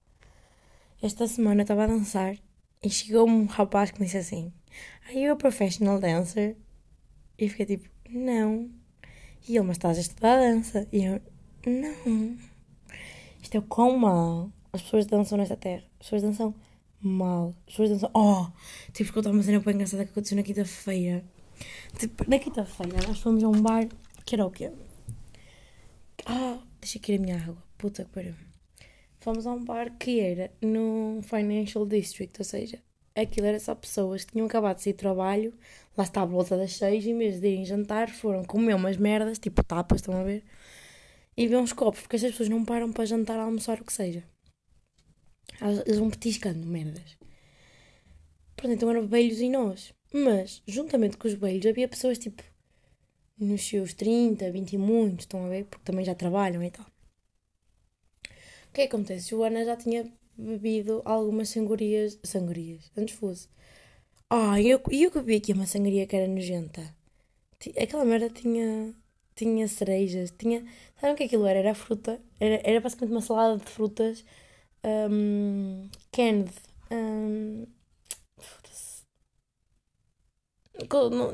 [1.00, 2.36] Esta semana estava a dançar
[2.82, 4.52] e chegou um rapaz que me disse assim
[5.06, 6.56] Are you a professional dancer?
[7.38, 8.70] E eu fiquei tipo, não.
[9.48, 10.86] E ele, mas estás a estudar dança?
[10.92, 11.20] E eu,
[11.66, 12.36] não.
[13.42, 15.84] Isto é quão mal as pessoas dançam nesta terra.
[15.98, 16.54] As pessoas dançam
[17.00, 17.54] mal.
[17.66, 18.10] As pessoas dançam.
[18.14, 18.46] Oh!
[18.92, 21.24] Tive que contar uma cena bem engraçada que aconteceu na quinta-feira.
[21.98, 23.88] Tipo, na quinta-feira nós fomos a um bar
[24.24, 24.70] que era o quê?
[26.26, 27.62] Ah, deixa aqui a minha água.
[27.78, 28.34] Puta que pariu.
[29.20, 32.78] Fomos a um bar que era no Financial District, ou seja,
[33.14, 35.52] aquilo era só pessoas que tinham acabado de sair de trabalho,
[35.96, 38.96] lá está a volta das seis, e em vez de irem jantar, foram comer umas
[38.96, 40.44] merdas, tipo tapas, estão a ver?
[41.38, 44.24] e ver uns copos, porque estas pessoas não param para jantar, almoçar, o que seja.
[45.86, 47.16] Eles vão petiscando merdas.
[48.56, 49.94] Pronto, então eram velhos e nós.
[50.12, 52.42] Mas, juntamente com os velhos, havia pessoas tipo
[53.38, 55.66] nos seus 30, 20 e muitos, estão a ver?
[55.66, 56.86] Porque também já trabalham e tal.
[58.68, 59.34] O que é que acontece?
[59.34, 62.18] O Ana já tinha bebido algumas sangorias.
[62.22, 63.48] Sangorias, antes fosse.
[64.30, 66.94] Ah, e eu, eu que bebi aqui uma sangria que era nojenta.
[67.82, 68.94] Aquela merda tinha
[69.38, 70.64] tinha cerejas, tinha.
[71.00, 71.60] Sabem o que aquilo era?
[71.60, 72.20] Era fruta.
[72.40, 74.24] Era, era basicamente uma salada de frutas
[74.84, 76.50] um, canned.
[76.90, 77.66] Um.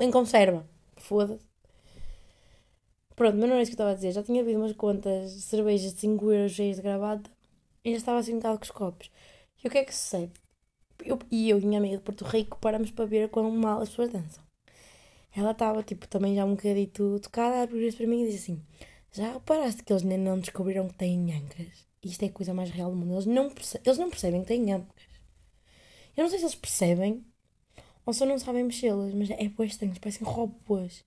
[0.00, 0.66] Em conserva.
[0.96, 1.53] Foda-se.
[3.16, 4.12] Pronto, mas não é isso que eu estava a dizer.
[4.12, 7.30] Já tinha havido umas quantas cervejas de 5 euros cheias de gravata
[7.84, 9.10] e já estava assim um bocado com os copos.
[9.62, 10.32] E o que é que sucede?
[11.04, 13.90] Eu, e eu e minha amiga de Porto Rico paramos para ver quão mal as
[13.90, 14.42] pessoas dançam.
[15.36, 18.62] ela estava, tipo, também já um bocadito tocada, abriu para mim e disse assim:
[19.12, 21.86] Já reparaste que eles nem não descobriram que têm ancas?
[22.02, 23.14] Isto é a coisa mais real do mundo.
[23.14, 23.52] Eles não,
[23.84, 25.04] eles não percebem que têm ancas.
[26.16, 27.24] Eu não sei se eles percebem
[28.06, 31.04] ou só não sabem mexê-las, mas é boas estranhas, parecem robôs.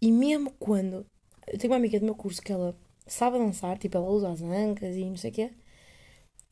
[0.00, 1.06] E mesmo quando.
[1.46, 4.42] Eu tenho uma amiga do meu curso que ela sabe dançar, tipo, ela usa as
[4.42, 5.52] ancas e não sei o quê.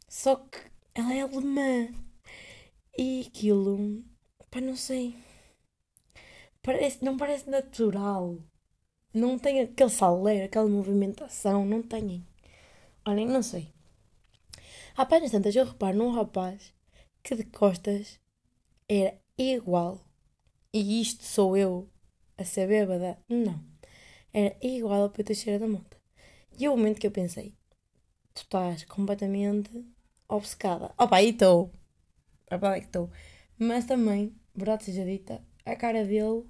[0.08, 0.58] Só que
[0.94, 1.88] ela é alemã.
[2.96, 4.04] E aquilo.
[4.50, 5.16] Pá, não sei.
[6.62, 8.38] Parece, não parece natural.
[9.12, 12.26] Não tem aquele saleiro, aquela movimentação, não tem.
[13.06, 13.72] Olhem, não sei.
[14.96, 16.72] Há tantas eu reparo num rapaz
[17.22, 18.20] que de costas
[18.88, 20.00] era igual.
[20.72, 21.88] E isto sou eu
[22.38, 23.18] a ser bêbada?
[23.28, 23.73] Não.
[24.36, 25.96] Era igual a Pedro Teixeira da Mota.
[26.58, 27.54] E o momento que eu pensei,
[28.34, 29.70] tu estás completamente
[30.28, 30.92] obcecada.
[30.98, 31.70] Opa, aí estou.
[32.50, 33.10] A verdade é que estou.
[33.56, 36.42] Mas também, verdade seja dita, a cara dele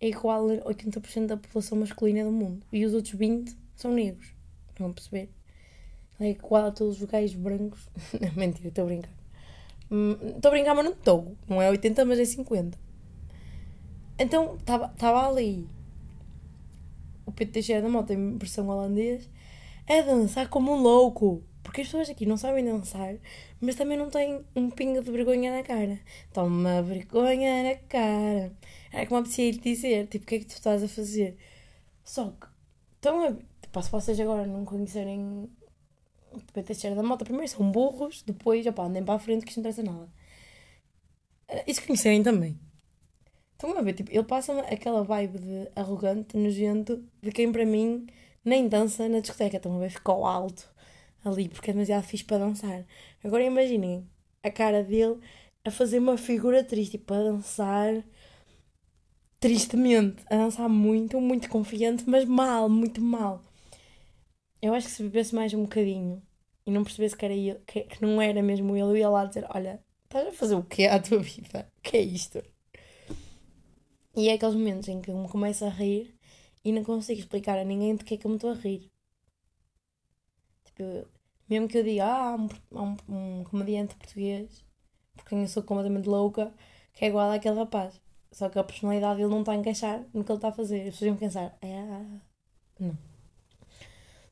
[0.00, 2.64] é igual a 80% da população masculina do mundo.
[2.72, 4.32] E os outros 20% são negros.
[4.68, 5.28] Estão a perceber?
[6.20, 7.88] Ele é igual a todos os gajos brancos.
[8.36, 9.12] Mentira, estou a brincar.
[9.90, 11.36] Hum, estou a brincar, mas não estou.
[11.48, 12.78] Não é 80, mas é 50.
[14.20, 15.68] Então, estava ali
[17.30, 19.28] o Pedro Teixeira da Mota em versão holandês
[19.88, 21.42] a dançar como um louco.
[21.62, 23.16] Porque as pessoas aqui não sabem dançar,
[23.60, 26.00] mas também não têm um pingo de vergonha na cara.
[26.32, 28.52] Toma vergonha na cara.
[28.92, 31.36] Era como apetecia lhe dizer, tipo, o que é que tu estás a fazer?
[32.04, 32.46] Só que,
[32.96, 33.38] estão.
[33.62, 35.48] Tipo, se vocês agora não conhecerem
[36.32, 39.50] o Pedro Teixeira da Mota, primeiro são burros, depois, opá, andem para a frente que
[39.50, 40.08] isto não interessa nada.
[41.48, 42.58] Eh, e se conhecerem também.
[43.60, 48.06] Estão a ver, tipo, ele passa aquela vibe de arrogante, nojento, de quem para mim
[48.42, 49.58] nem dança na discoteca.
[49.58, 50.66] Estão a ver, ficou alto
[51.22, 52.86] ali, porque é demasiado fixe para dançar.
[53.22, 54.08] Agora imaginem
[54.42, 55.20] a cara dele
[55.62, 58.02] a fazer uma figura triste, tipo, a dançar
[59.38, 63.44] tristemente, a dançar muito, muito confiante, mas mal, muito mal.
[64.62, 66.22] Eu acho que se bebesse mais um bocadinho
[66.64, 69.26] e não percebesse que, era ele, que, que não era mesmo ele, eu ia lá
[69.26, 71.70] dizer: Olha, estás a fazer o quê à tua vida?
[71.76, 72.42] O que é isto?
[74.16, 76.14] E é aqueles momentos em que eu me começo a rir
[76.64, 78.90] e não consigo explicar a ninguém de que é que eu me estou a rir.
[80.64, 81.08] Tipo,
[81.48, 84.64] mesmo que eu diga, ah, há um, um, um comediante português,
[85.14, 86.52] porque eu sou completamente louca,
[86.92, 88.00] que é igual àquele rapaz.
[88.32, 90.80] Só que a personalidade dele não está a encaixar no que ele está a fazer.
[90.80, 91.82] As pessoas iam pensar, é.
[92.78, 92.96] Não.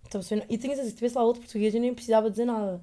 [0.07, 2.83] Então, e tenho certeza, se tivesse lá outro português, eu nem precisava dizer nada.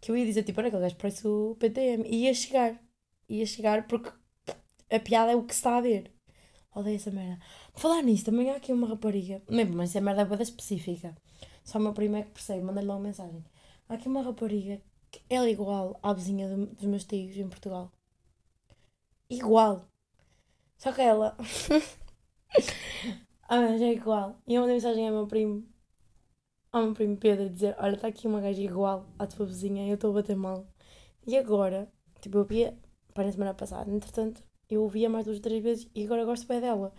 [0.00, 2.04] Que eu ia dizer, tipo, olha, aquele gajo parece o PTM.
[2.08, 2.80] E ia chegar.
[3.28, 4.10] Ia chegar porque
[4.90, 6.12] a piada é o que se está a ver.
[6.74, 7.38] Odeio essa merda.
[7.72, 9.42] Por falar nisso, também há aqui uma rapariga.
[9.48, 11.16] Mesmo, mas essa merda é bada específica.
[11.64, 13.44] Só o meu primo é que percebe, manda-lhe uma mensagem.
[13.88, 17.92] Há aqui uma rapariga que é igual à vizinha dos meus tios em Portugal.
[19.30, 19.88] Igual.
[20.78, 21.36] Só que ela.
[23.48, 24.40] ah, mas é igual.
[24.46, 25.66] E eu mandei mensagem ao meu primo.
[26.72, 29.94] Ao meu primo Pedro dizer: Olha, está aqui uma gaja igual à tua vizinha eu
[29.94, 30.66] estou a bater mal.
[31.26, 32.78] E agora, tipo, eu via.
[33.14, 36.46] Para a semana passada, entretanto, eu ouvia mais duas ou três vezes e agora gosto
[36.46, 36.92] bem dela.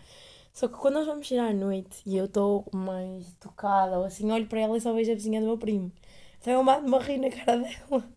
[0.52, 4.30] Só que quando nós vamos sair à noite e eu estou mais tocada ou assim,
[4.30, 5.92] olho para ela e só vejo a vizinha do meu primo.
[6.40, 8.12] Então eu mato-me a rir na cara dela.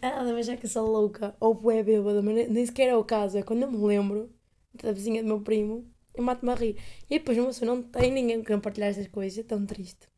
[0.00, 3.38] Ela deve achar que sou louca ou é bêbada, mas nem sequer é o caso.
[3.38, 4.30] É quando eu me lembro
[4.74, 6.76] da vizinha do meu primo, eu mato-me a rir.
[7.10, 10.08] E depois pessoa não tem ninguém que partilhar essas coisas, é tão triste.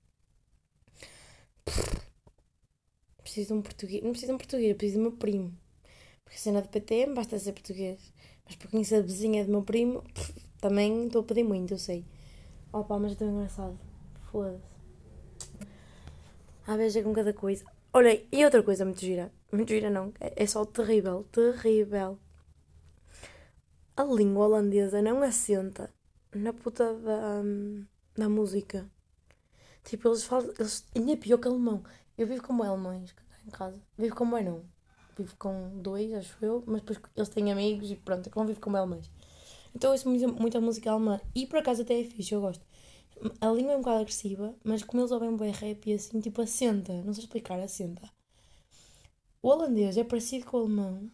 [3.22, 4.02] Preciso de um português.
[4.02, 5.58] Não preciso de um português, preciso do meu primo.
[6.24, 8.12] Porque a cena de PTM basta ser português.
[8.44, 10.04] Mas para conhecer a vizinha do meu primo,
[10.60, 12.04] também estou a pedir muito, eu sei.
[12.72, 13.78] Opa, mas é tão engraçado.
[14.30, 14.74] Foda-se.
[16.66, 17.64] Há vezes é com cada coisa.
[17.92, 19.32] Olha, e outra coisa muito gira.
[19.52, 22.18] Muito gira não, é, é só terrível, terrível.
[23.96, 25.92] A língua holandesa não assenta
[26.34, 28.90] na puta da, hum, da música.
[29.84, 30.52] Tipo, eles falam.
[30.58, 31.84] Eles, ainda é pior que alemão.
[32.18, 33.14] Eu vivo como alemães
[33.46, 33.80] em casa.
[33.96, 34.73] Vivo como é não
[35.16, 38.74] vivo com dois, acho eu, mas depois eles têm amigos e pronto, eu convivo com
[38.74, 39.10] alemães.
[39.74, 42.64] Então eu ouço muita, música alemã e por acaso até é fixe, eu gosto.
[43.40, 46.42] A língua é um bocado agressiva, mas como eles ouvem bem rap e assim, tipo,
[46.42, 48.10] assenta, não sei explicar, assenta.
[49.40, 51.10] O holandês é parecido com o alemão,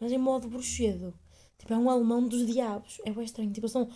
[0.00, 1.14] mas em modo bruxedo.
[1.58, 3.00] Tipo, é um alemão dos diabos.
[3.04, 3.52] É bem estranho.
[3.52, 3.88] Tipo, são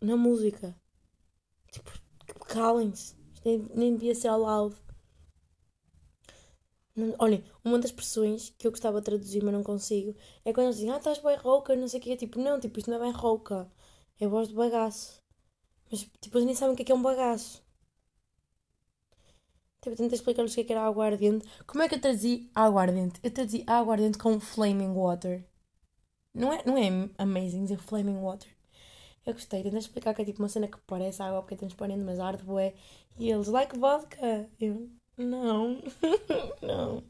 [0.00, 0.76] na música.
[1.72, 1.90] Tipo,
[2.40, 3.16] calem-se.
[3.44, 4.76] Nem, nem devia ser ao loud.
[7.18, 10.76] Olhem, uma das expressões que eu gostava de traduzir, mas não consigo, é quando eles
[10.76, 12.12] dizem, ah, estás bem rouca, não sei o que.
[12.12, 13.70] É tipo, não, tipo, isto não é bem rouca,
[14.18, 15.22] é voz de bagaço.
[15.90, 17.62] Mas, tipo, eles nem sabem o que é, que é um bagaço.
[19.80, 21.46] Tipo, tentei explicar-lhes o que, é que era aguardente.
[21.66, 23.20] Como é que eu traduzi aguardente?
[23.22, 25.44] Eu traduzi aguardente com flaming water.
[26.34, 26.88] Não é, não é
[27.18, 28.50] amazing, é flaming water.
[29.26, 32.02] Eu gostei, tentei explicar que é tipo uma cena que parece água porque é transparente,
[32.04, 32.74] mas arde bué.
[33.18, 34.48] E eles, like vodka.
[34.60, 35.82] Eu, não,
[36.62, 37.02] não.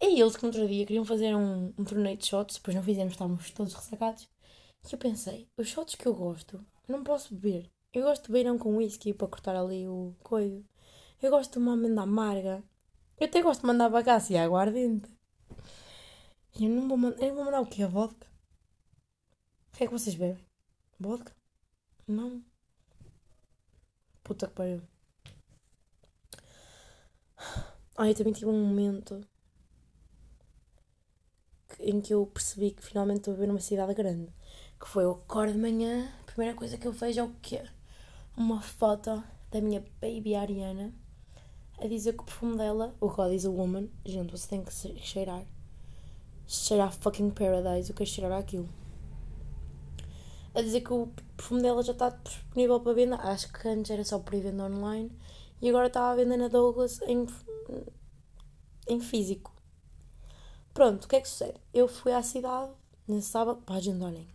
[0.00, 2.82] E eles que no outro dia queriam fazer um, um torneio de shots, depois não
[2.82, 4.28] fizemos, estávamos todos ressacados.
[4.84, 7.70] E eu pensei, os shots que eu gosto, não posso beber.
[7.92, 10.64] Eu gosto de beirão com whisky para cortar ali o coelho.
[11.22, 12.62] Eu gosto de uma amenda amarga.
[13.18, 15.10] Eu até gosto de mandar bagaço e água ardente.
[16.58, 17.22] E eu não vou mandar.
[17.24, 17.82] Eu vou mandar o quê?
[17.82, 18.26] A vodka?
[19.72, 20.44] O que é que vocês bebem?
[20.98, 21.34] Vodka?
[22.06, 22.44] Não.
[24.22, 24.93] Puta que pariu.
[27.96, 29.20] Ah, eu também tive um momento
[31.78, 34.32] em que eu percebi que finalmente estou a viver numa cidade grande.
[34.80, 37.62] Que foi eu acordo de manhã, a primeira coisa que eu vejo é o quê?
[38.36, 40.92] Uma foto da minha baby Ariana
[41.78, 44.72] a dizer que o perfume dela, o God is a Woman, gente, você tem que
[44.72, 45.44] cheirar.
[46.46, 48.68] Cheirar fucking paradise, eu quero cheirar aquilo.
[50.54, 53.16] A dizer que o perfume dela já está disponível para venda.
[53.16, 55.10] Acho que antes era só para venda online
[55.64, 57.26] e agora está a vender na Douglas em,
[58.86, 59.52] em físico.
[60.72, 61.60] Pronto, o que é que sucede?
[61.72, 62.70] Eu fui à cidade
[63.08, 64.28] nesse sábado, pá, gente, olhem.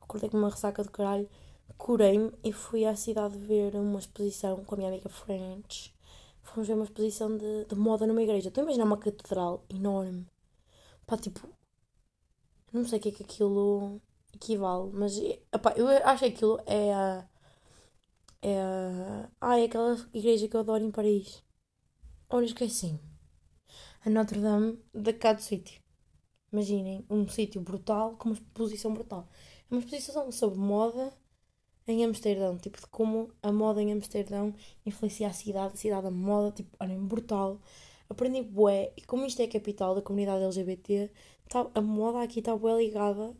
[0.00, 1.28] Acordei com uma ressaca de caralho,
[1.78, 5.94] curei-me e fui à cidade ver uma exposição com a minha amiga French
[6.44, 8.48] fomos ver uma exposição de, de moda numa igreja.
[8.48, 10.26] Estou a imaginar uma catedral enorme.
[11.06, 11.48] Pá, tipo.
[12.72, 14.00] Não sei o que é que aquilo
[14.32, 15.16] equivale, mas.
[15.52, 17.28] Epá, eu acho que aquilo é a.
[18.44, 19.26] É.
[19.40, 21.42] Ah, é aquela igreja que eu adoro em Paris.
[22.28, 23.00] Olha, esqueci.
[24.04, 25.80] A Notre Dame da cada sítio.
[26.52, 29.26] Imaginem, um sítio brutal com uma exposição brutal.
[29.70, 31.10] É uma exposição sobre moda
[31.86, 36.10] em Amsterdão, tipo, de como a moda em Amsterdão influencia a cidade, a cidade da
[36.10, 37.58] moda, tipo, olhem, brutal.
[38.10, 41.10] Aprendi bué, e como isto é a capital da comunidade LGBT,
[41.48, 43.34] tá, a moda aqui está bué ligada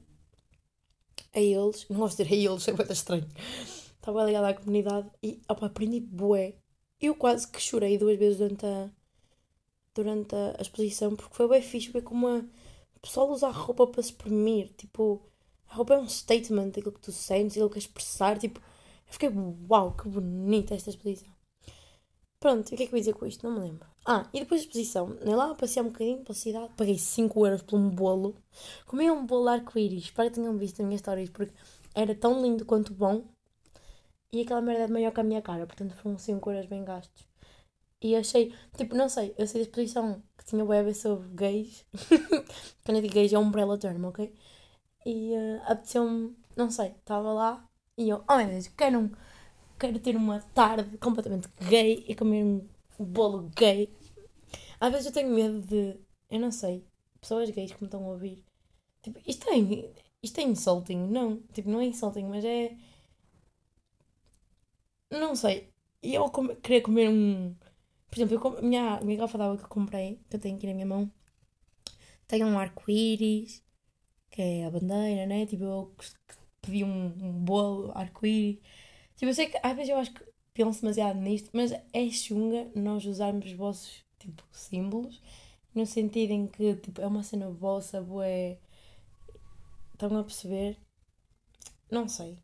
[1.34, 3.28] a eles, não gosto de dizer a eles, é bué estranho,
[4.12, 6.54] bué ligada à comunidade, e, opa, aprendi bué.
[7.00, 8.90] Eu quase que chorei duas vezes durante a,
[9.94, 12.38] durante a exposição, porque foi bem fixe ver como a,
[12.96, 15.22] o pessoal usa a roupa para se exprimir, tipo
[15.68, 18.38] a roupa é um statement daquilo que tu sentes, daquilo que queres expressar.
[18.38, 19.30] Tipo, eu fiquei,
[19.68, 21.32] uau, que bonita esta exposição.
[22.38, 23.48] Pronto, o que é que eu ia dizer com isto?
[23.48, 23.88] Não me lembro.
[24.06, 27.62] Ah, e depois da exposição, nem lá, passei um bocadinho pela cidade, paguei 5 euros
[27.62, 28.36] por um bolo.
[28.86, 31.54] Comi um bolo arco-íris, espero que tenham visto a minha história, porque
[31.94, 33.24] era tão lindo quanto bom.
[34.34, 37.26] E aquela merda é maior que a minha cara, portanto foram 5 euros bem gastos.
[38.02, 41.86] E achei, tipo, não sei, eu sei da exposição que tinha web sobre gays.
[42.84, 44.32] Quando eu digo gays é um umbrella term, ok?
[45.04, 49.10] e uh, apeteceu-me, não sei, estava lá e eu, oh meu Deus, quero, um,
[49.78, 52.66] quero ter uma tarde completamente gay e comer um
[52.98, 53.92] bolo gay.
[54.80, 55.96] Às vezes eu tenho medo de,
[56.30, 56.84] eu não sei,
[57.20, 58.42] pessoas gays que me estão a ouvir.
[59.02, 59.56] Tipo, isto é,
[60.22, 62.76] isto é insulting, não, tipo, não é insulting, mas é.
[65.18, 67.54] Não sei, eu come, queria comer um.
[68.10, 70.74] Por exemplo, eu, minha, minha garrafa d'água que eu comprei, que eu tenho aqui na
[70.74, 71.10] minha mão,
[72.26, 73.62] tem um arco-íris
[74.30, 75.46] que é a bandeira, né?
[75.46, 75.96] Tipo, eu
[76.62, 78.60] pedi um, um bolo arco-íris.
[79.16, 82.70] Tipo, eu sei que às vezes eu acho que penso demasiado nisto, mas é chunga
[82.76, 85.22] nós usarmos os vossos, tipo, símbolos,
[85.74, 88.58] no sentido em que, tipo, é uma cena vossa, boé.
[89.94, 90.78] Estão a perceber?
[91.90, 92.43] Não sei.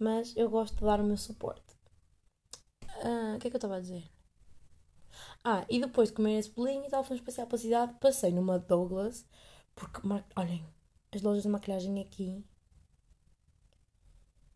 [0.00, 1.76] Mas eu gosto de dar o meu suporte.
[3.04, 4.10] Ah, o que é que eu estava a dizer?
[5.44, 7.94] Ah, e depois de comer esse bolinho e tal, fomos passear pela cidade.
[8.00, 9.26] Passei numa Douglas
[9.74, 10.00] porque,
[10.36, 10.66] olhem,
[11.14, 12.44] as lojas de maquilhagem aqui.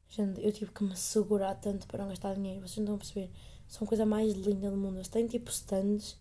[0.09, 2.61] Gente, eu tive que me segurar tanto para não gastar dinheiro.
[2.61, 3.31] Vocês não estão a perceber.
[3.69, 4.97] São a coisa mais linda do mundo.
[4.97, 6.19] Eles têm tipo stands.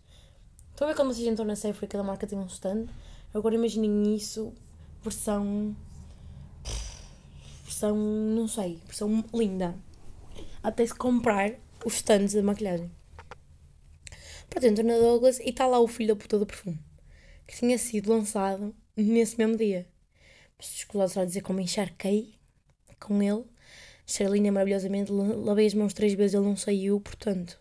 [0.71, 2.87] Estão a ver como vocês entram na Sephora cada marca tem um stand?
[3.33, 4.53] Agora imaginem isso,
[5.01, 5.75] versão.
[7.73, 7.95] Versão.
[7.95, 9.75] não sei, versão linda.
[10.61, 11.53] Até se comprar
[11.85, 12.91] os stands da maquilhagem.
[14.49, 16.79] Pronto, entro na Douglas e está lá o filho da puta do perfume.
[17.47, 19.87] Que tinha sido lançado nesse mesmo dia.
[20.59, 22.35] Escusado só dizer como encharquei
[22.99, 23.43] com ele.
[24.05, 27.59] Charlene é maravilhosamente, lavei as mãos três vezes, ele não saiu, portanto,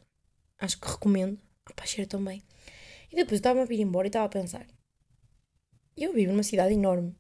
[0.58, 1.38] acho que recomendo.
[1.70, 2.42] Opa, cheira tão bem.
[3.10, 4.66] E depois estava a vir embora e estava a pensar:
[5.96, 7.14] eu vivo numa cidade enorme.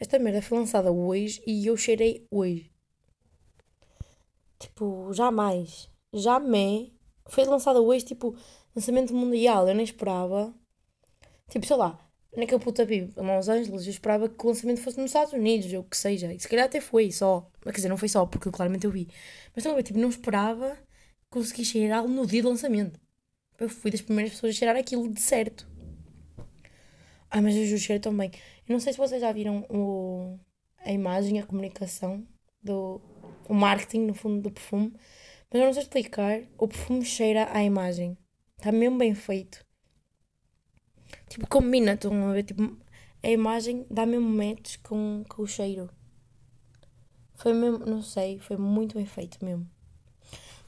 [0.00, 2.70] Esta merda foi lançada hoje e eu cheirei hoje.
[4.58, 5.88] Tipo, jamais.
[6.12, 6.92] Jamais.
[7.26, 8.36] Foi lançada hoje, tipo,
[8.74, 9.68] lançamento mundial.
[9.68, 10.54] Eu nem esperava.
[11.48, 11.98] Tipo, sei lá,
[12.36, 15.80] naquele puta a Los Angeles, eu esperava que o lançamento fosse nos Estados Unidos, ou
[15.80, 16.32] o que seja.
[16.32, 17.50] E se calhar até foi só.
[17.62, 19.08] Quer dizer, não foi só, porque claramente eu vi.
[19.54, 20.78] Mas também, tipo, não esperava
[21.30, 23.00] conseguir cheirá-lo no dia do lançamento.
[23.58, 25.68] Eu fui das primeiras pessoas a cheirar aquilo de certo.
[27.30, 28.30] Ah, mas eu cheiro também.
[28.66, 30.38] Eu não sei se vocês já viram o,
[30.78, 32.26] a imagem, a comunicação,
[32.62, 33.00] do,
[33.48, 34.92] o marketing, no fundo, do perfume.
[35.50, 36.42] Mas eu não sei explicar.
[36.58, 38.16] O perfume cheira à imagem.
[38.56, 39.64] Está mesmo bem feito.
[41.28, 42.44] Tipo, combina, estão a ver?
[42.44, 42.76] Tipo,
[43.22, 45.90] a imagem dá mesmo match com, com o cheiro.
[47.34, 49.68] Foi mesmo, não sei, foi muito bem feito mesmo.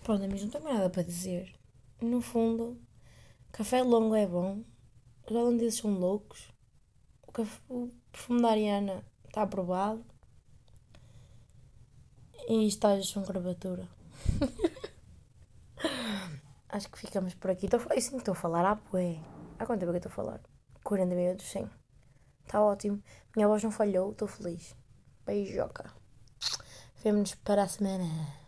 [0.02, 1.52] Pronto, mas não tenho nada para dizer.
[2.00, 2.80] No fundo,
[3.52, 4.62] café longo é bom.
[5.28, 6.49] Os holandeses são loucos.
[7.68, 10.04] O, perfume da Ariana está aprovado.
[12.48, 13.88] E estágios são gravatura.
[16.68, 17.66] Acho que ficamos por aqui.
[17.66, 18.64] Estou, sim estou a falar.
[18.64, 19.18] Ah, poé.
[19.58, 20.40] Há quanto tempo é que estou a falar?
[20.82, 21.68] 40 minutos, sim.
[22.44, 23.02] Está ótimo.
[23.34, 24.10] Minha voz não falhou.
[24.10, 24.74] Estou feliz.
[25.24, 25.92] Beijoca.
[27.02, 28.39] Vemo-nos para a semana.